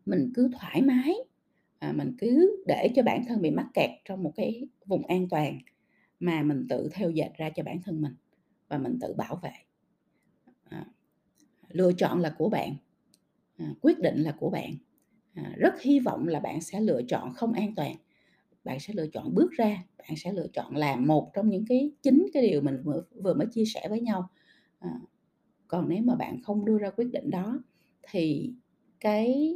Mình 0.07 0.31
cứ 0.35 0.49
thoải 0.59 0.81
mái, 0.81 1.13
à, 1.79 1.93
mình 1.93 2.15
cứ 2.17 2.63
để 2.67 2.89
cho 2.95 3.03
bản 3.03 3.25
thân 3.27 3.41
bị 3.41 3.51
mắc 3.51 3.67
kẹt 3.73 3.89
trong 4.05 4.23
một 4.23 4.33
cái 4.35 4.67
vùng 4.85 5.05
an 5.07 5.29
toàn 5.29 5.59
mà 6.19 6.43
mình 6.43 6.67
tự 6.69 6.89
theo 6.93 7.11
dệt 7.11 7.29
ra 7.37 7.49
cho 7.55 7.63
bản 7.63 7.81
thân 7.85 8.01
mình 8.01 8.13
và 8.69 8.77
mình 8.77 8.97
tự 9.01 9.13
bảo 9.13 9.39
vệ. 9.43 9.51
À, 10.63 10.85
lựa 11.69 11.91
chọn 11.93 12.19
là 12.21 12.35
của 12.37 12.49
bạn, 12.49 12.75
à, 13.57 13.73
quyết 13.81 13.99
định 13.99 14.17
là 14.23 14.35
của 14.39 14.49
bạn. 14.49 14.71
À, 15.35 15.53
rất 15.57 15.81
hy 15.81 15.99
vọng 15.99 16.27
là 16.27 16.39
bạn 16.39 16.61
sẽ 16.61 16.81
lựa 16.81 17.01
chọn 17.09 17.33
không 17.33 17.53
an 17.53 17.75
toàn, 17.75 17.95
bạn 18.63 18.79
sẽ 18.79 18.93
lựa 18.93 19.07
chọn 19.07 19.35
bước 19.35 19.51
ra, 19.51 19.85
bạn 19.99 20.17
sẽ 20.17 20.33
lựa 20.33 20.47
chọn 20.53 20.77
làm 20.77 21.07
một 21.07 21.31
trong 21.35 21.49
những 21.49 21.65
cái 21.69 21.91
chính 22.03 22.27
cái 22.33 22.43
điều 22.49 22.61
mình 22.61 22.81
vừa 22.83 23.03
vừa 23.23 23.33
mới 23.33 23.47
chia 23.51 23.65
sẻ 23.65 23.87
với 23.89 24.01
nhau. 24.01 24.29
À, 24.79 24.91
còn 25.67 25.89
nếu 25.89 26.03
mà 26.03 26.15
bạn 26.15 26.41
không 26.43 26.65
đưa 26.65 26.79
ra 26.79 26.91
quyết 26.91 27.11
định 27.13 27.31
đó 27.31 27.59
thì 28.11 28.53
cái 28.99 29.55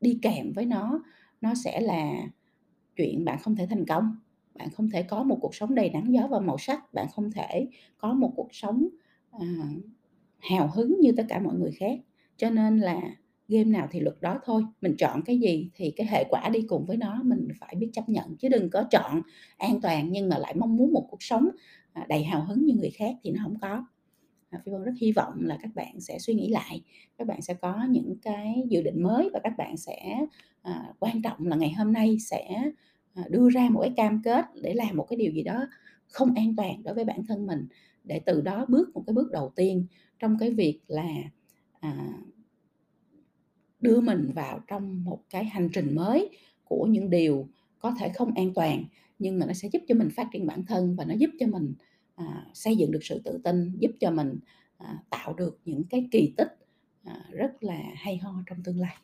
đi 0.00 0.18
kèm 0.22 0.52
với 0.52 0.66
nó, 0.66 1.02
nó 1.40 1.54
sẽ 1.54 1.80
là 1.80 2.12
chuyện 2.96 3.24
bạn 3.24 3.38
không 3.42 3.56
thể 3.56 3.66
thành 3.66 3.86
công, 3.86 4.16
bạn 4.54 4.70
không 4.70 4.90
thể 4.90 5.02
có 5.02 5.22
một 5.22 5.38
cuộc 5.42 5.54
sống 5.54 5.74
đầy 5.74 5.90
nắng 5.90 6.14
gió 6.14 6.28
và 6.30 6.40
màu 6.40 6.58
sắc, 6.58 6.94
bạn 6.94 7.06
không 7.14 7.30
thể 7.32 7.68
có 7.98 8.12
một 8.14 8.32
cuộc 8.36 8.48
sống, 8.54 8.88
à, 9.32 9.46
hào 10.38 10.70
hứng 10.74 11.00
như 11.00 11.12
tất 11.16 11.24
cả 11.28 11.40
mọi 11.40 11.54
người 11.54 11.72
khác. 11.72 11.98
Cho 12.36 12.50
nên 12.50 12.78
là 12.78 13.00
game 13.48 13.64
nào 13.64 13.88
thì 13.90 14.00
luật 14.00 14.20
đó 14.20 14.40
thôi, 14.44 14.64
mình 14.80 14.94
chọn 14.98 15.22
cái 15.24 15.38
gì 15.38 15.70
thì 15.74 15.90
cái 15.96 16.06
hệ 16.10 16.24
quả 16.30 16.48
đi 16.48 16.62
cùng 16.62 16.86
với 16.86 16.96
nó 16.96 17.22
mình 17.24 17.48
phải 17.60 17.74
biết 17.78 17.90
chấp 17.92 18.08
nhận, 18.08 18.36
chứ 18.36 18.48
đừng 18.48 18.70
có 18.70 18.84
chọn 18.90 19.22
an 19.56 19.80
toàn 19.80 20.08
nhưng 20.12 20.28
mà 20.28 20.38
lại 20.38 20.54
mong 20.58 20.76
muốn 20.76 20.92
một 20.92 21.06
cuộc 21.10 21.22
sống, 21.22 21.48
à, 21.92 22.06
đầy 22.08 22.24
hào 22.24 22.44
hứng 22.44 22.64
như 22.66 22.74
người 22.74 22.90
khác 22.90 23.14
thì 23.22 23.30
nó 23.30 23.40
không 23.44 23.58
có. 23.60 23.84
Ờ, 24.50 24.58
Phi 24.64 24.72
Vân 24.72 24.82
rất 24.84 24.92
hy 25.00 25.12
vọng 25.12 25.34
là 25.40 25.58
các 25.62 25.74
bạn 25.74 26.00
sẽ 26.00 26.18
suy 26.18 26.34
nghĩ 26.34 26.48
lại, 26.48 26.82
các 27.18 27.26
bạn 27.26 27.42
sẽ 27.42 27.54
có 27.54 27.84
những 27.90 28.16
cái 28.22 28.64
dự 28.68 28.82
định 28.82 29.02
mới 29.02 29.30
và 29.32 29.40
các 29.44 29.52
bạn 29.58 29.76
sẽ, 29.76 30.26
à, 30.62 30.92
quan 30.98 31.22
trọng 31.22 31.46
là 31.46 31.56
ngày 31.56 31.72
hôm 31.72 31.92
nay 31.92 32.16
sẽ, 32.20 32.70
à, 33.14 33.22
đưa 33.30 33.50
ra 33.50 33.68
một 33.70 33.80
cái 33.80 33.92
cam 33.96 34.22
kết 34.24 34.44
để 34.62 34.74
làm 34.74 34.96
một 34.96 35.06
cái 35.10 35.16
điều 35.16 35.32
gì 35.32 35.42
đó 35.42 35.66
không 36.08 36.34
an 36.34 36.56
toàn 36.56 36.82
đối 36.82 36.94
với 36.94 37.04
bản 37.04 37.26
thân 37.28 37.46
mình, 37.46 37.66
để 38.04 38.20
từ 38.26 38.40
đó 38.40 38.66
bước 38.68 38.90
một 38.94 39.02
cái 39.06 39.14
bước 39.14 39.30
đầu 39.32 39.52
tiên 39.56 39.86
trong 40.18 40.36
cái 40.38 40.50
việc 40.50 40.80
là, 40.88 41.08
à 41.80 42.12
đưa 43.80 44.00
mình 44.00 44.30
vào 44.34 44.60
trong 44.66 45.04
một 45.04 45.18
cái 45.30 45.44
hành 45.44 45.68
trình 45.72 45.94
mới 45.94 46.28
của 46.64 46.86
những 46.90 47.10
điều 47.10 47.48
có 47.78 47.94
thể 47.98 48.08
không 48.08 48.34
an 48.34 48.54
toàn, 48.54 48.84
nhưng 49.18 49.38
mà 49.38 49.46
nó 49.46 49.52
sẽ 49.52 49.68
giúp 49.72 49.82
cho 49.88 49.94
mình 49.94 50.08
phát 50.16 50.26
triển 50.32 50.46
bản 50.46 50.64
thân 50.66 50.96
và 50.96 51.04
nó 51.04 51.14
giúp 51.14 51.30
cho 51.38 51.46
mình, 51.46 51.74
à, 52.20 52.46
xây 52.54 52.76
dựng 52.76 52.90
được 52.90 52.98
sự 53.02 53.20
tự 53.24 53.40
tin, 53.44 53.78
giúp 53.78 53.90
cho 54.00 54.10
mình, 54.10 54.38
à, 54.76 54.98
tạo 55.10 55.34
được 55.34 55.58
những 55.64 55.84
cái 55.90 56.08
kỳ 56.10 56.34
tích, 56.36 56.56
à, 57.04 57.24
rất 57.32 57.52
là 57.60 57.80
hay 57.94 58.16
ho 58.16 58.34
trong 58.46 58.62
tương 58.64 58.80
lai. 58.80 58.96